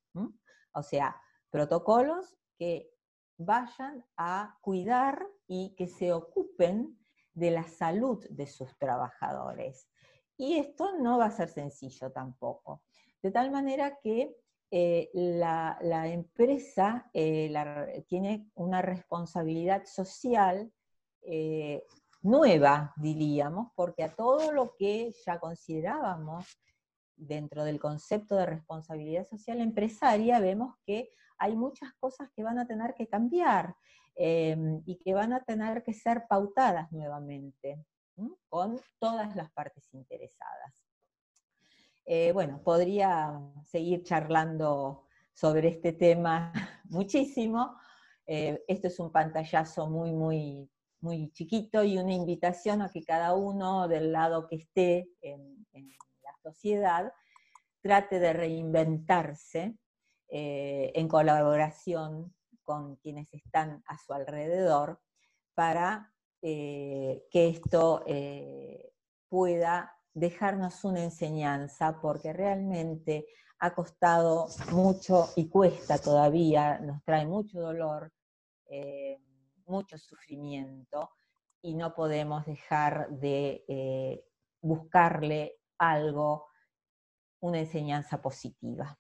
O 0.73 0.83
sea, 0.83 1.21
protocolos 1.51 2.37
que 2.59 2.91
vayan 3.39 4.05
a 4.17 4.59
cuidar 4.61 5.27
y 5.47 5.75
que 5.75 5.89
se 5.89 6.13
ocupen 6.13 6.99
de 7.33 7.51
la 7.51 7.67
salud 7.67 8.27
de 8.29 8.47
sus 8.47 8.77
trabajadores. 8.79 9.89
Y 10.37 10.59
esto 10.59 10.99
no 10.99 11.19
va 11.19 11.27
a 11.27 11.31
ser 11.31 11.49
sencillo 11.49 12.13
tampoco. 12.13 12.83
De 13.23 13.31
tal 13.31 13.51
manera 13.51 13.99
que 14.03 14.37
eh, 14.71 15.11
la, 15.15 15.79
empresa 16.09 17.09
eh, 17.15 18.05
tiene 18.07 18.51
una 18.55 18.83
responsabilidad 18.83 19.85
social 19.87 20.71
eh, 21.23 21.85
nueva, 22.27 22.93
diríamos, 22.97 23.73
porque 23.75 24.05
a 24.05 24.15
todo 24.15 24.53
lo 24.53 24.75
que 24.77 25.13
ya 25.25 25.39
considerábamos 25.39 26.47
dentro 27.17 27.65
del 27.65 27.81
concepto 27.81 28.37
de 28.37 28.47
responsabilidad 28.47 29.27
social 29.27 29.61
empresaria, 29.61 30.39
vemos 30.41 30.75
que 30.85 31.11
hay 31.39 31.57
muchas 31.57 31.93
cosas 31.95 32.31
que 32.35 32.43
van 32.43 32.59
a 32.59 32.67
tener 32.67 32.95
que 32.95 33.09
cambiar 33.09 33.75
em, 34.15 34.83
y 34.87 34.97
que 34.97 35.15
van 35.15 35.33
a 35.33 35.43
tener 35.43 35.83
que 35.83 35.93
ser 35.93 36.27
pautadas 36.29 36.91
nuevamente 36.93 37.85
con 38.49 38.81
todas 38.99 39.37
las 39.37 39.51
partes 39.53 39.93
interesadas. 39.93 40.87
Eh, 42.05 42.33
bueno, 42.33 42.63
podría 42.63 43.39
seguir 43.65 44.03
charlando 44.05 45.05
sobre 45.33 45.69
este 45.69 45.93
tema 45.93 46.53
muchísimo. 46.85 47.77
Eh, 48.27 48.65
esto 48.69 48.89
es 48.89 48.99
un 48.99 49.11
pantallazo 49.11 49.89
muy, 49.89 50.13
muy, 50.13 50.71
muy 51.07 51.31
chiquito 51.31 51.85
y 51.85 51.99
una 51.99 52.13
invitación 52.13 52.83
a 52.83 52.91
que 52.91 53.05
cada 53.05 53.33
uno 53.35 53.87
del 53.87 54.11
lado 54.11 54.49
que 54.49 54.57
esté 54.57 55.09
en, 55.21 55.65
la 56.25 56.33
sociedad 56.43 57.13
trate 57.81 58.19
de 58.19 58.33
reinventarse 58.33 59.79
eh, 60.29 60.91
en 60.97 61.07
colaboración 61.07 62.35
con 62.65 62.97
quienes 62.97 63.33
están 63.33 63.85
a 63.87 63.97
su 63.99 64.13
alrededor 64.13 65.01
para 65.55 66.13
eh, 66.43 67.25
que 67.31 67.51
esto 67.51 68.03
eh, 68.05 68.91
pueda 69.29 69.97
dejarnos 70.13 70.83
una 70.83 71.05
enseñanza, 71.05 72.01
porque 72.01 72.33
realmente 72.33 73.27
ha 73.61 73.73
costado 73.75 74.49
mucho 74.73 75.29
y 75.37 75.49
cuesta 75.49 75.99
todavía, 75.99 76.81
nos 76.81 77.05
trae 77.05 77.27
mucho 77.27 77.61
dolor, 77.61 78.13
mucho 79.67 79.99
sufrimiento, 79.99 81.11
y 81.63 81.75
no 81.75 81.95
podemos 81.95 82.47
dejar 82.47 83.11
de 83.11 84.23
buscarle 84.61 85.59
algo, 85.79 86.47
una 87.41 87.61
enseñanza 87.61 88.21
positiva. 88.21 88.99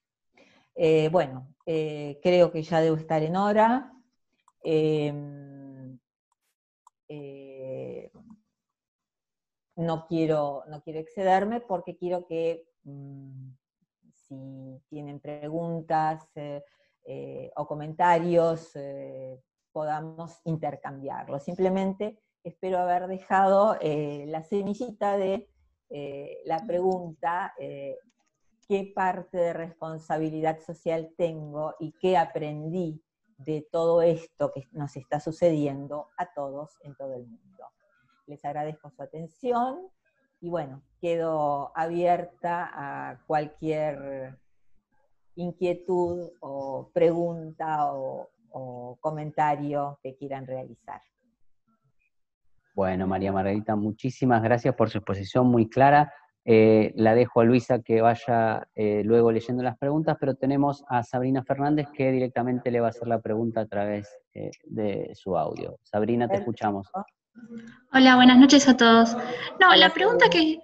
Eh, 0.74 1.08
bueno, 1.08 1.54
eh, 1.64 2.20
creo 2.22 2.52
que 2.52 2.62
ya 2.62 2.80
debo 2.80 2.96
estar 2.96 3.22
en 3.22 3.36
hora. 3.36 3.92
Em, 4.62 5.98
eh, 7.08 8.10
no, 9.76 10.06
quiero, 10.06 10.64
no 10.68 10.82
quiero 10.82 11.00
excederme 11.00 11.60
porque 11.60 11.96
quiero 11.96 12.26
que 12.26 12.66
mm, 12.84 13.50
si 14.12 14.82
tienen 14.88 15.20
preguntas 15.20 16.28
o 17.54 17.66
comentarios 17.66 18.72
podamos 19.76 20.40
intercambiarlo. 20.44 21.38
Simplemente 21.38 22.18
espero 22.42 22.78
haber 22.78 23.08
dejado 23.08 23.76
la 23.82 24.42
semillita 24.42 25.18
de 25.18 25.50
la 26.46 26.64
pregunta 26.66 27.52
qué 27.58 28.90
parte 28.94 29.36
de 29.36 29.52
responsabilidad 29.52 30.60
social 30.60 31.12
tengo 31.18 31.74
y 31.78 31.92
qué 32.00 32.16
aprendí 32.16 33.04
de 33.36 33.68
todo 33.70 34.00
esto 34.00 34.50
que 34.50 34.66
nos 34.72 34.96
está 34.96 35.20
sucediendo 35.20 36.08
a 36.16 36.32
todos 36.32 36.78
en 36.80 36.94
todo 36.94 37.12
el 37.12 37.26
mundo. 37.26 37.64
Les 38.24 38.42
agradezco 38.46 38.88
su 38.88 39.02
atención 39.02 39.90
y 40.40 40.48
bueno, 40.48 40.80
quedo 41.02 41.70
abierta 41.74 42.70
a 42.72 43.22
cualquier 43.26 44.38
inquietud 45.34 46.30
o 46.40 46.88
pregunta 46.94 47.92
o, 47.92 48.30
comentario 49.00 49.98
que 50.02 50.16
quieran 50.16 50.46
realizar. 50.46 51.00
Bueno, 52.74 53.06
María 53.06 53.32
Margarita, 53.32 53.74
muchísimas 53.74 54.42
gracias 54.42 54.74
por 54.74 54.90
su 54.90 54.98
exposición 54.98 55.46
muy 55.46 55.68
clara. 55.68 56.12
Eh, 56.44 56.92
la 56.94 57.14
dejo 57.14 57.40
a 57.40 57.44
Luisa 57.44 57.80
que 57.80 58.00
vaya 58.00 58.68
eh, 58.74 59.02
luego 59.04 59.32
leyendo 59.32 59.64
las 59.64 59.76
preguntas, 59.76 60.16
pero 60.20 60.34
tenemos 60.36 60.84
a 60.88 61.02
Sabrina 61.02 61.42
Fernández 61.42 61.88
que 61.92 62.12
directamente 62.12 62.70
le 62.70 62.80
va 62.80 62.86
a 62.86 62.90
hacer 62.90 63.08
la 63.08 63.20
pregunta 63.20 63.62
a 63.62 63.66
través 63.66 64.16
eh, 64.32 64.50
de 64.64 65.10
su 65.14 65.36
audio. 65.36 65.78
Sabrina, 65.82 66.28
te 66.28 66.36
escuchamos. 66.36 66.88
Hola, 67.92 68.14
buenas 68.14 68.38
noches 68.38 68.68
a 68.68 68.76
todos. 68.76 69.16
No, 69.60 69.74
la 69.74 69.90
pregunta 69.90 70.28
que... 70.30 70.60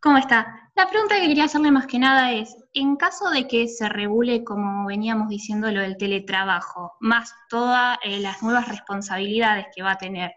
¿Cómo 0.00 0.18
está? 0.18 0.65
La 0.76 0.90
pregunta 0.90 1.18
que 1.18 1.28
quería 1.28 1.44
hacerle 1.44 1.70
más 1.70 1.86
que 1.86 1.98
nada 1.98 2.32
es, 2.32 2.54
en 2.74 2.96
caso 2.96 3.30
de 3.30 3.48
que 3.48 3.66
se 3.66 3.88
regule, 3.88 4.44
como 4.44 4.86
veníamos 4.86 5.30
diciendo, 5.30 5.70
lo 5.70 5.80
del 5.80 5.96
teletrabajo, 5.96 6.92
más 7.00 7.32
todas 7.48 7.96
las 8.04 8.42
nuevas 8.42 8.68
responsabilidades 8.68 9.68
que 9.74 9.82
va 9.82 9.92
a 9.92 9.98
tener, 9.98 10.32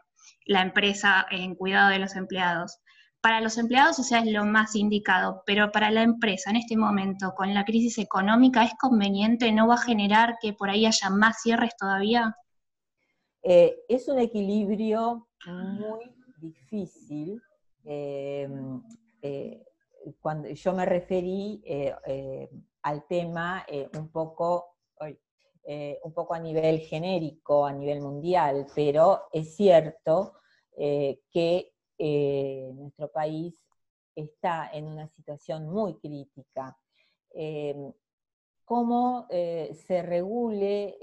la 0.45 0.61
empresa 0.61 1.25
en 1.29 1.55
cuidado 1.55 1.89
de 1.89 1.99
los 1.99 2.15
empleados. 2.15 2.79
Para 3.19 3.41
los 3.41 3.57
empleados, 3.57 3.99
o 3.99 4.03
sea, 4.03 4.19
es 4.19 4.31
lo 4.31 4.45
más 4.45 4.77
indicado, 4.77 5.43
pero 5.45 5.73
para 5.73 5.91
la 5.91 6.03
empresa 6.03 6.51
en 6.51 6.55
este 6.55 6.77
momento, 6.77 7.33
con 7.35 7.53
la 7.53 7.65
crisis 7.65 7.97
económica, 7.97 8.63
¿es 8.63 8.71
conveniente? 8.79 9.51
¿No 9.51 9.67
va 9.67 9.75
a 9.75 9.79
generar 9.81 10.37
que 10.41 10.53
por 10.53 10.69
ahí 10.69 10.85
haya 10.85 11.09
más 11.09 11.41
cierres 11.41 11.75
todavía? 11.77 12.33
Eh, 13.43 13.75
es 13.89 14.07
un 14.07 14.19
equilibrio 14.19 15.27
muy 15.45 16.15
difícil. 16.39 17.41
Eh, 17.83 18.47
cuando 20.19 20.49
yo 20.49 20.73
me 20.73 20.85
referí 20.85 21.61
eh, 21.65 22.49
al 22.83 23.05
tema 23.07 23.65
un 23.97 24.09
poco 24.09 24.75
un 26.01 26.13
poco 26.13 26.33
a 26.33 26.39
nivel 26.39 26.79
genérico, 26.79 27.63
a 27.63 27.71
nivel 27.71 28.01
mundial, 28.01 28.65
pero 28.73 29.27
es 29.31 29.55
cierto 29.55 30.33
que 30.75 31.73
eh, 32.01 32.71
nuestro 32.75 33.11
país 33.11 33.53
está 34.15 34.69
en 34.71 34.87
una 34.87 35.09
situación 35.09 35.69
muy 35.69 35.99
crítica. 35.99 36.77
Eh, 37.31 37.75
cómo 38.63 39.27
eh, 39.29 39.77
se 39.85 40.01
regule 40.01 40.97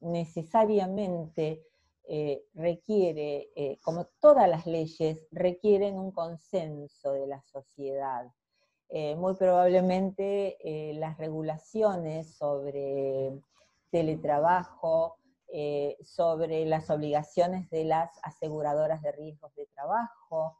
necesariamente 0.00 1.64
requiere, 2.54 3.50
como 3.82 4.06
todas 4.20 4.48
las 4.48 4.66
leyes, 4.66 5.26
requieren 5.30 5.98
un 5.98 6.10
consenso 6.10 7.12
de 7.12 7.26
la 7.26 7.40
sociedad. 7.42 8.26
muy 9.16 9.34
probablemente 9.34 10.56
las 10.94 11.16
regulaciones 11.18 12.34
sobre 12.34 13.32
teletrabajo, 13.90 15.20
eh, 15.52 15.96
sobre 16.04 16.64
las 16.64 16.90
obligaciones 16.90 17.68
de 17.70 17.84
las 17.84 18.10
aseguradoras 18.22 19.02
de 19.02 19.10
riesgos 19.10 19.52
de 19.56 19.66
trabajo, 19.66 20.56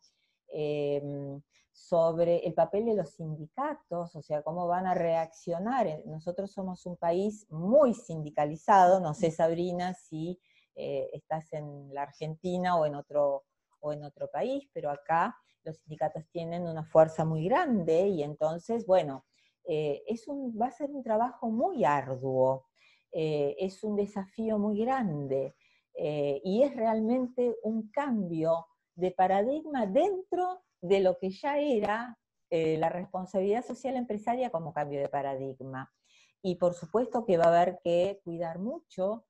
em, 0.48 1.40
sobre 1.70 2.38
el 2.38 2.54
papel 2.54 2.86
de 2.86 2.96
los 2.96 3.10
sindicatos, 3.10 4.16
o 4.16 4.22
sea, 4.22 4.42
cómo 4.42 4.66
van 4.66 4.86
a 4.86 4.94
reaccionar. 4.94 5.86
Eh, 5.86 6.02
nosotros 6.06 6.50
somos 6.50 6.86
un 6.86 6.96
país 6.96 7.46
muy 7.50 7.94
sindicalizado, 7.94 8.98
no 8.98 9.14
sé 9.14 9.30
Sabrina 9.30 9.94
si 9.94 10.40
eh, 10.74 11.10
estás 11.12 11.52
en 11.52 11.92
la 11.92 12.02
Argentina 12.02 12.76
o 12.76 12.86
en, 12.86 12.94
otro, 12.94 13.44
o 13.80 13.92
en 13.92 14.04
otro 14.04 14.30
país, 14.30 14.68
pero 14.72 14.90
acá 14.90 15.36
los 15.64 15.78
sindicatos 15.78 16.24
tienen 16.30 16.66
una 16.66 16.84
fuerza 16.84 17.24
muy 17.24 17.44
grande 17.46 18.08
y 18.08 18.22
entonces, 18.22 18.86
bueno, 18.86 19.24
es 19.62 20.26
un, 20.26 20.58
va 20.60 20.66
a 20.66 20.72
ser 20.72 20.90
un 20.90 21.02
trabajo 21.04 21.48
muy 21.48 21.84
arduo. 21.84 22.70
Eh, 23.12 23.56
es 23.58 23.82
un 23.82 23.96
desafío 23.96 24.58
muy 24.58 24.78
grande 24.78 25.56
eh, 25.94 26.40
y 26.44 26.62
es 26.62 26.76
realmente 26.76 27.56
un 27.64 27.90
cambio 27.90 28.66
de 28.94 29.10
paradigma 29.10 29.86
dentro 29.86 30.62
de 30.80 31.00
lo 31.00 31.18
que 31.18 31.30
ya 31.30 31.58
era 31.58 32.16
eh, 32.50 32.78
la 32.78 32.88
responsabilidad 32.88 33.64
social 33.64 33.96
empresaria 33.96 34.50
como 34.50 34.72
cambio 34.72 35.00
de 35.00 35.08
paradigma. 35.08 35.92
Y 36.40 36.54
por 36.54 36.74
supuesto 36.74 37.24
que 37.24 37.36
va 37.36 37.46
a 37.46 37.48
haber 37.48 37.80
que 37.82 38.20
cuidar 38.24 38.60
mucho 38.60 39.26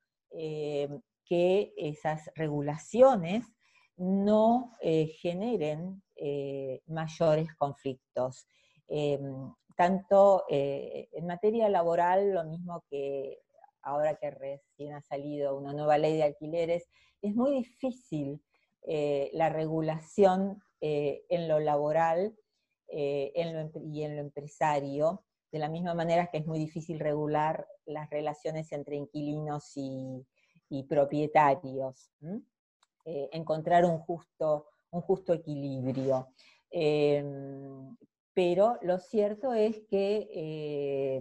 que 1.30 1.72
esas 1.76 2.28
regulaciones 2.34 3.46
no 3.96 4.72
generen 4.80 6.02
mayores 6.86 7.54
conflictos. 7.54 8.48
tanto 9.76 10.44
en 10.48 11.26
materia 11.26 11.68
laboral, 11.68 12.32
lo 12.32 12.44
mismo 12.44 12.82
que 12.90 13.38
ahora 13.82 14.16
que 14.16 14.30
recién 14.30 14.94
ha 14.94 15.02
salido 15.02 15.56
una 15.56 15.72
nueva 15.72 15.98
ley 15.98 16.16
de 16.16 16.24
alquileres, 16.24 16.88
es 17.22 17.34
muy 17.34 17.52
difícil 17.52 18.42
eh, 18.82 19.30
la 19.34 19.48
regulación 19.50 20.62
eh, 20.80 21.24
en 21.28 21.48
lo 21.48 21.60
laboral 21.60 22.34
eh, 22.88 23.32
y 23.34 24.02
en 24.02 24.16
lo 24.16 24.22
empresario, 24.22 25.24
de 25.52 25.58
la 25.58 25.68
misma 25.68 25.94
manera 25.94 26.28
que 26.28 26.38
es 26.38 26.46
muy 26.46 26.58
difícil 26.58 27.00
regular 27.00 27.66
las 27.84 28.08
relaciones 28.08 28.72
entre 28.72 28.96
inquilinos 28.96 29.72
y, 29.76 30.26
propietarios, 30.88 32.11
encontrar 33.04 33.85
un 33.85 33.98
justo, 33.98 34.66
un 34.90 35.00
justo 35.00 35.33
equilibrio. 35.33 36.28
Em, 36.70 37.96
pero 38.33 38.78
lo 38.83 38.98
cierto 38.98 39.52
es 39.52 39.80
que 39.88 41.20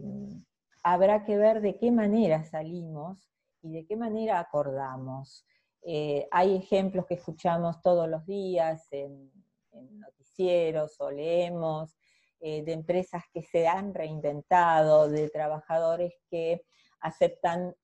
habrá 0.83 1.23
que 1.23 1.37
ver 1.37 1.61
de 1.61 1.77
qué 1.77 1.91
manera 1.91 2.43
salimos 2.43 3.29
y 3.61 3.71
de 3.71 3.85
qué 3.85 3.95
manera 3.95 4.39
acordamos. 4.39 5.45
Eh, 5.81 6.27
hay 6.31 6.55
ejemplos 6.55 7.05
que 7.05 7.15
escuchamos 7.15 7.81
todos 7.81 8.09
los 8.09 8.25
días 8.25 8.87
en, 8.91 9.31
noticieros 9.71 10.99
o 10.99 11.11
leemos 11.11 11.95
eh, 12.39 12.63
de 12.63 12.73
empresas 12.73 13.23
que 13.31 13.43
se 13.43 13.67
han 13.67 13.93
reinventado, 13.93 15.07
de 15.07 15.29
trabajadores 15.29 16.13
que 16.29 16.63
aceptan 16.99 17.75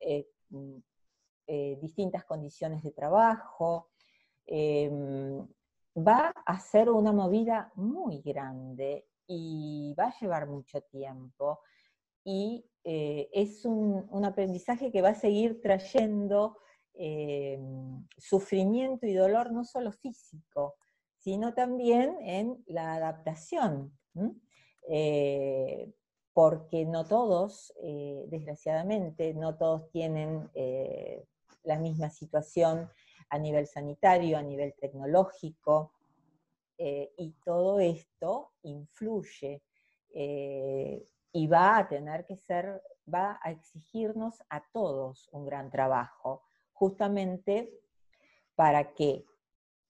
eh, 1.47 1.77
distintas 1.81 2.25
condiciones 2.25 2.83
de 2.83 2.91
trabajo. 2.91 3.89
va 5.97 6.33
a 6.45 6.59
ser 6.59 6.89
una 6.89 7.13
movida 7.13 7.71
muy 7.75 8.21
grande 8.21 9.07
y 9.27 9.95
va 9.97 10.05
a 10.05 10.19
llevar 10.19 10.47
mucho 10.47 10.81
tiempo 10.81 11.59
y 12.25 12.65
eh, 12.83 13.29
es 13.31 13.65
un, 13.65 14.25
aprendizaje 14.25 14.91
que 14.91 15.01
va 15.01 15.09
a 15.09 15.15
seguir 15.15 15.61
trayendo 15.61 16.57
eh, 16.95 17.59
sufrimiento 18.17 19.05
y 19.05 19.13
dolor 19.13 19.51
no 19.51 19.63
solo 19.63 19.91
físico, 19.91 20.75
sino 21.17 21.53
también 21.53 22.17
en 22.21 22.63
la 22.67 22.95
adaptación, 22.95 23.97
eh, 24.89 25.93
porque 26.33 26.85
no 26.85 27.05
todos, 27.05 27.73
desgraciadamente, 28.27 29.33
no 29.33 29.55
todos 29.55 29.89
tienen 29.89 30.49
la 31.65 31.77
misma 31.77 32.09
situación 32.09 32.89
a 33.29 33.37
nivel 33.37 33.67
sanitario, 33.67 34.37
a 34.37 34.41
nivel 34.41 34.73
tecnológico, 34.79 35.91
y 36.77 37.31
todo 37.43 37.79
esto 37.79 38.51
influye 38.63 39.63
y 41.35 41.47
va 41.47 41.77
a 41.77 41.87
tener 41.87 42.25
que 42.25 42.37
ser, 42.37 42.81
va 43.13 43.39
a 43.41 43.51
exigirnos 43.51 44.41
a 44.49 44.63
todos 44.71 45.27
un 45.31 45.45
gran 45.45 45.69
trabajo, 45.69 46.43
justamente 46.71 47.77
para 48.55 48.93
que 48.93 49.25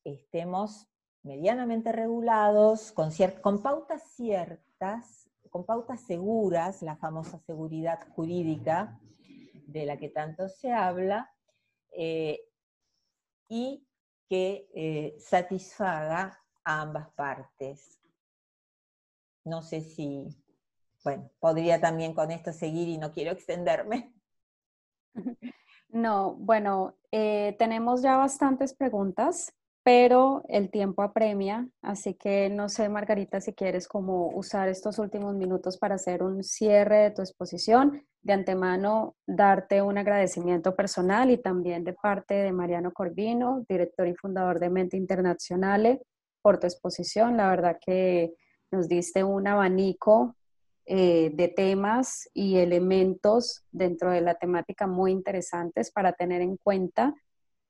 estemos 0.03 0.87
medianamente 1.21 1.91
regulados, 1.91 2.91
con, 2.91 3.09
con 3.41 3.61
pautas 3.61 4.03
ciertas, 4.15 5.29
con 5.51 5.65
pautas 5.65 6.01
seguras, 6.01 6.81
la 6.81 6.95
famosa 6.95 7.39
seguridad 7.39 7.99
jurídica 8.15 8.99
de 9.67 9.85
la 9.85 9.97
que 9.97 10.09
tanto 10.09 10.49
se 10.49 10.71
habla, 10.71 11.31
eh, 11.97 12.41
y 13.49 13.85
que 14.27 14.67
eh, 14.73 15.15
satisfaga 15.19 16.41
a 16.63 16.81
ambas 16.81 17.09
partes. 17.13 17.99
No 19.43 19.61
sé 19.61 19.81
si 19.81 20.35
bueno, 21.05 21.29
podría 21.39 21.79
también 21.79 22.15
con 22.15 22.31
esto 22.31 22.51
seguir 22.51 22.89
y 22.89 22.97
no 22.97 23.11
quiero 23.11 23.31
extenderme. 23.31 24.11
No, 25.87 26.33
bueno, 26.33 26.97
eh, 27.11 27.55
tenemos 27.57 28.01
ya 28.01 28.17
bastantes 28.17 28.73
preguntas, 28.73 29.53
pero 29.81 30.43
el 30.49 30.69
tiempo 30.69 31.03
apremia, 31.03 31.69
así 31.81 32.15
que 32.15 32.49
no 32.49 32.67
sé, 32.67 32.89
Margarita, 32.89 33.39
si 33.39 33.53
quieres 33.53 33.87
como 33.87 34.27
usar 34.27 34.67
estos 34.67 34.99
últimos 34.99 35.35
minutos 35.35 35.77
para 35.77 35.95
hacer 35.95 36.21
un 36.21 36.43
cierre 36.43 36.97
de 36.97 37.11
tu 37.11 37.21
exposición. 37.21 38.05
De 38.25 38.33
antemano, 38.33 39.15
darte 39.27 39.83
un 39.83 39.99
agradecimiento 39.99 40.75
personal 40.75 41.29
y 41.29 41.37
también 41.37 41.83
de 41.83 41.93
parte 41.93 42.33
de 42.33 42.51
Mariano 42.51 42.91
Corvino, 42.91 43.63
director 43.69 44.07
y 44.07 44.15
fundador 44.15 44.59
de 44.59 44.71
Mente 44.71 44.97
Internacional, 44.97 46.01
por 46.41 46.59
tu 46.59 46.65
exposición. 46.65 47.37
La 47.37 47.51
verdad 47.51 47.77
que 47.79 48.33
nos 48.71 48.87
diste 48.87 49.23
un 49.23 49.47
abanico 49.47 50.35
eh, 50.87 51.29
de 51.35 51.49
temas 51.49 52.27
y 52.33 52.57
elementos 52.57 53.63
dentro 53.71 54.09
de 54.09 54.21
la 54.21 54.33
temática 54.33 54.87
muy 54.87 55.11
interesantes 55.11 55.91
para 55.91 56.13
tener 56.13 56.41
en 56.41 56.57
cuenta. 56.57 57.13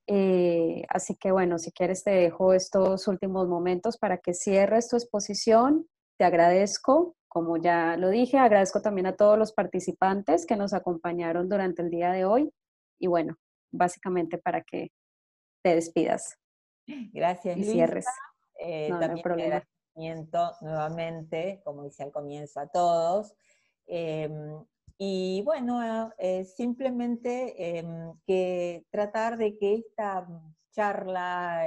Eh, 0.07 0.85
así 0.87 1.17
que 1.17 1.33
bueno, 1.33 1.59
si 1.59 1.73
quieres 1.73 2.05
te 2.05 2.11
dejo 2.11 2.53
estos 2.53 3.09
últimos 3.09 3.49
momentos 3.49 3.97
para 3.97 4.19
que 4.19 4.33
cierres 4.33 4.87
tu 4.87 4.95
exposición. 4.95 5.85
Te 6.17 6.23
agradezco, 6.23 7.17
como 7.35 7.57
ya 7.57 7.97
lo 7.97 8.11
dije, 8.11 8.37
agradezco 8.37 8.81
también 8.81 9.07
a 9.07 9.17
todos 9.17 9.37
los 9.37 9.51
participantes 9.51 10.45
que 10.45 10.55
nos 10.55 10.73
acompañaron 10.73 11.49
durante 11.49 11.81
el 11.81 11.89
día 11.89 12.09
de 12.13 12.23
hoy. 12.23 12.49
Y 12.97 13.07
bueno, 13.07 13.35
básicamente 13.73 14.37
para 14.37 14.61
que 14.61 14.93
te 15.61 15.75
despidas. 15.75 16.37
Gracias. 17.11 17.57
Y 17.57 17.65
cierres. 17.65 18.05
Eh, 18.57 18.87
no, 18.89 19.01
también 19.01 20.29
nuevamente, 20.61 21.61
como 21.65 21.83
decía 21.83 22.05
al 22.05 22.13
comienzo, 22.13 22.61
a 22.61 22.67
todos. 22.67 23.35
Em, 23.85 24.63
y 24.97 25.41
bueno, 25.43 26.13
eh, 26.17 26.45
simplemente 26.45 27.79
em, 27.79 28.13
que 28.25 28.85
tratar 28.89 29.35
de 29.35 29.57
que 29.57 29.75
esta 29.75 30.25
charla 30.71 31.65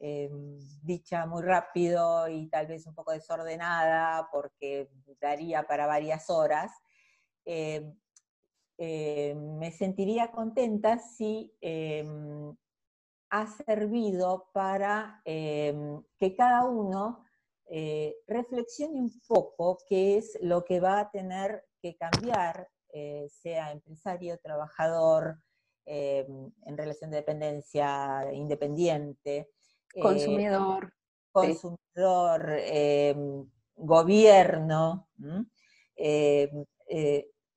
eh, 0.00 0.24
em, 0.24 0.58
dicha 0.82 1.26
muy 1.26 1.42
rápido 1.42 2.28
y 2.28 2.48
tal 2.48 2.66
vez 2.66 2.86
un 2.86 2.94
poco 2.94 3.12
desordenada, 3.12 4.28
porque 4.32 4.90
daría 5.20 5.62
para 5.66 5.86
varias 5.86 6.30
horas, 6.30 6.72
em, 7.44 7.94
me 9.58 9.70
sentiría 9.72 10.30
contenta 10.32 10.98
si 10.98 11.52
ha 13.30 13.46
servido 13.46 14.48
para 14.54 15.20
que 15.24 16.34
cada 16.36 16.64
uno 16.64 17.24
eh, 17.72 18.16
reflexione 18.26 19.00
un 19.00 19.12
poco 19.28 19.78
qué 19.88 20.18
es 20.18 20.36
lo 20.42 20.64
que 20.64 20.80
va 20.80 20.98
a 20.98 21.10
tener 21.12 21.64
que 21.80 21.96
cambiar, 21.96 22.68
eh, 22.92 23.28
sea 23.30 23.70
empresario, 23.70 24.40
trabajador, 24.42 25.40
eh, 25.86 26.26
en 26.66 26.76
relación 26.76 27.12
de 27.12 27.18
dependencia, 27.18 28.28
independiente. 28.32 29.50
Consumidor. 29.94 30.92
Consumidor, 31.32 32.56
gobierno. 33.76 35.08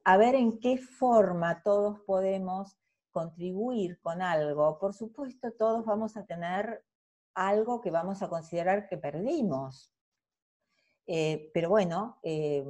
a 0.05 0.17
ver 0.17 0.35
en 0.35 0.59
qué 0.59 0.77
forma 0.77 1.63
todos 1.63 1.99
podemos 2.01 2.77
contribuir 3.11 3.99
con 4.01 4.21
algo. 4.21 4.77
Por 4.79 4.93
supuesto, 4.93 5.51
todos 5.53 5.85
vamos 5.85 6.17
a 6.17 6.25
tener 6.25 6.83
algo 7.35 7.81
que 7.81 7.91
vamos 7.91 8.21
a 8.21 8.29
considerar 8.29 8.87
que 8.87 8.97
perdimos. 8.97 9.91
Eh, 11.05 11.51
pero 11.53 11.69
bueno, 11.69 12.19
eh, 12.23 12.65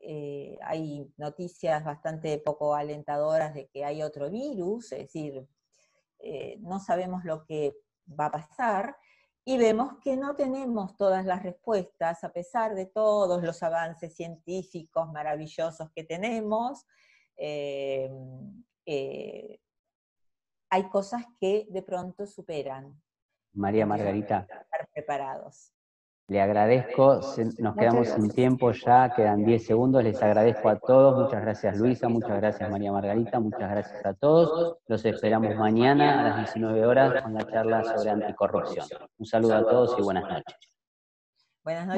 eh, 0.00 0.58
hay 0.62 1.12
noticias 1.16 1.84
bastante 1.84 2.38
poco 2.38 2.74
alentadoras 2.74 3.54
de 3.54 3.68
que 3.68 3.84
hay 3.84 4.02
otro 4.02 4.30
virus, 4.30 4.92
es 4.92 4.98
decir, 5.00 5.46
no 6.60 6.80
sabemos 6.80 7.24
lo 7.24 7.44
que 7.44 7.76
va 8.08 8.26
a 8.26 8.32
pasar 8.32 8.96
y 9.44 9.56
vemos 9.56 9.94
que 10.02 10.16
no 10.16 10.34
tenemos 10.36 10.96
todas 10.96 11.24
las 11.24 11.42
respuestas 11.42 12.22
a 12.22 12.32
pesar 12.32 12.74
de 12.74 12.86
todos 12.86 13.42
los 13.42 13.62
avances 13.62 14.14
científicos 14.14 15.10
maravillosos 15.10 15.90
que 15.94 16.04
tenemos. 16.04 16.86
hay 20.70 20.88
cosas 20.90 21.24
que 21.40 21.66
de 21.70 21.82
pronto 21.82 22.26
superan. 22.26 23.00
María 23.54 23.86
Margarita. 23.86 24.40
Estar 24.40 24.88
preparados. 24.92 25.72
Le 26.28 26.42
agradezco, 26.42 27.20
nos 27.58 27.74
quedamos 27.74 28.08
sin 28.08 28.28
tiempo 28.28 28.70
ya, 28.72 29.14
quedan 29.16 29.46
10 29.46 29.64
segundos, 29.64 30.04
les 30.04 30.22
agradezco 30.22 30.68
a 30.68 30.78
todos, 30.78 31.24
muchas 31.24 31.40
gracias 31.40 31.78
Luisa, 31.78 32.06
muchas 32.10 32.36
gracias 32.36 32.70
María 32.70 32.92
Margarita, 32.92 33.40
muchas 33.40 33.70
gracias 33.70 34.04
a 34.04 34.12
todos, 34.12 34.76
los 34.88 35.04
esperamos 35.06 35.56
mañana 35.56 36.20
a 36.20 36.22
las 36.24 36.36
19 36.36 36.84
horas 36.84 37.22
con 37.22 37.32
la 37.32 37.46
charla 37.46 37.82
sobre 37.82 38.10
anticorrupción. 38.10 38.86
Un 39.16 39.24
saludo 39.24 39.54
a 39.54 39.62
todos 39.62 39.98
y 39.98 40.02
buenas 40.02 40.24
noches. 40.24 40.56
Buenas 41.64 41.86
noches. 41.86 41.96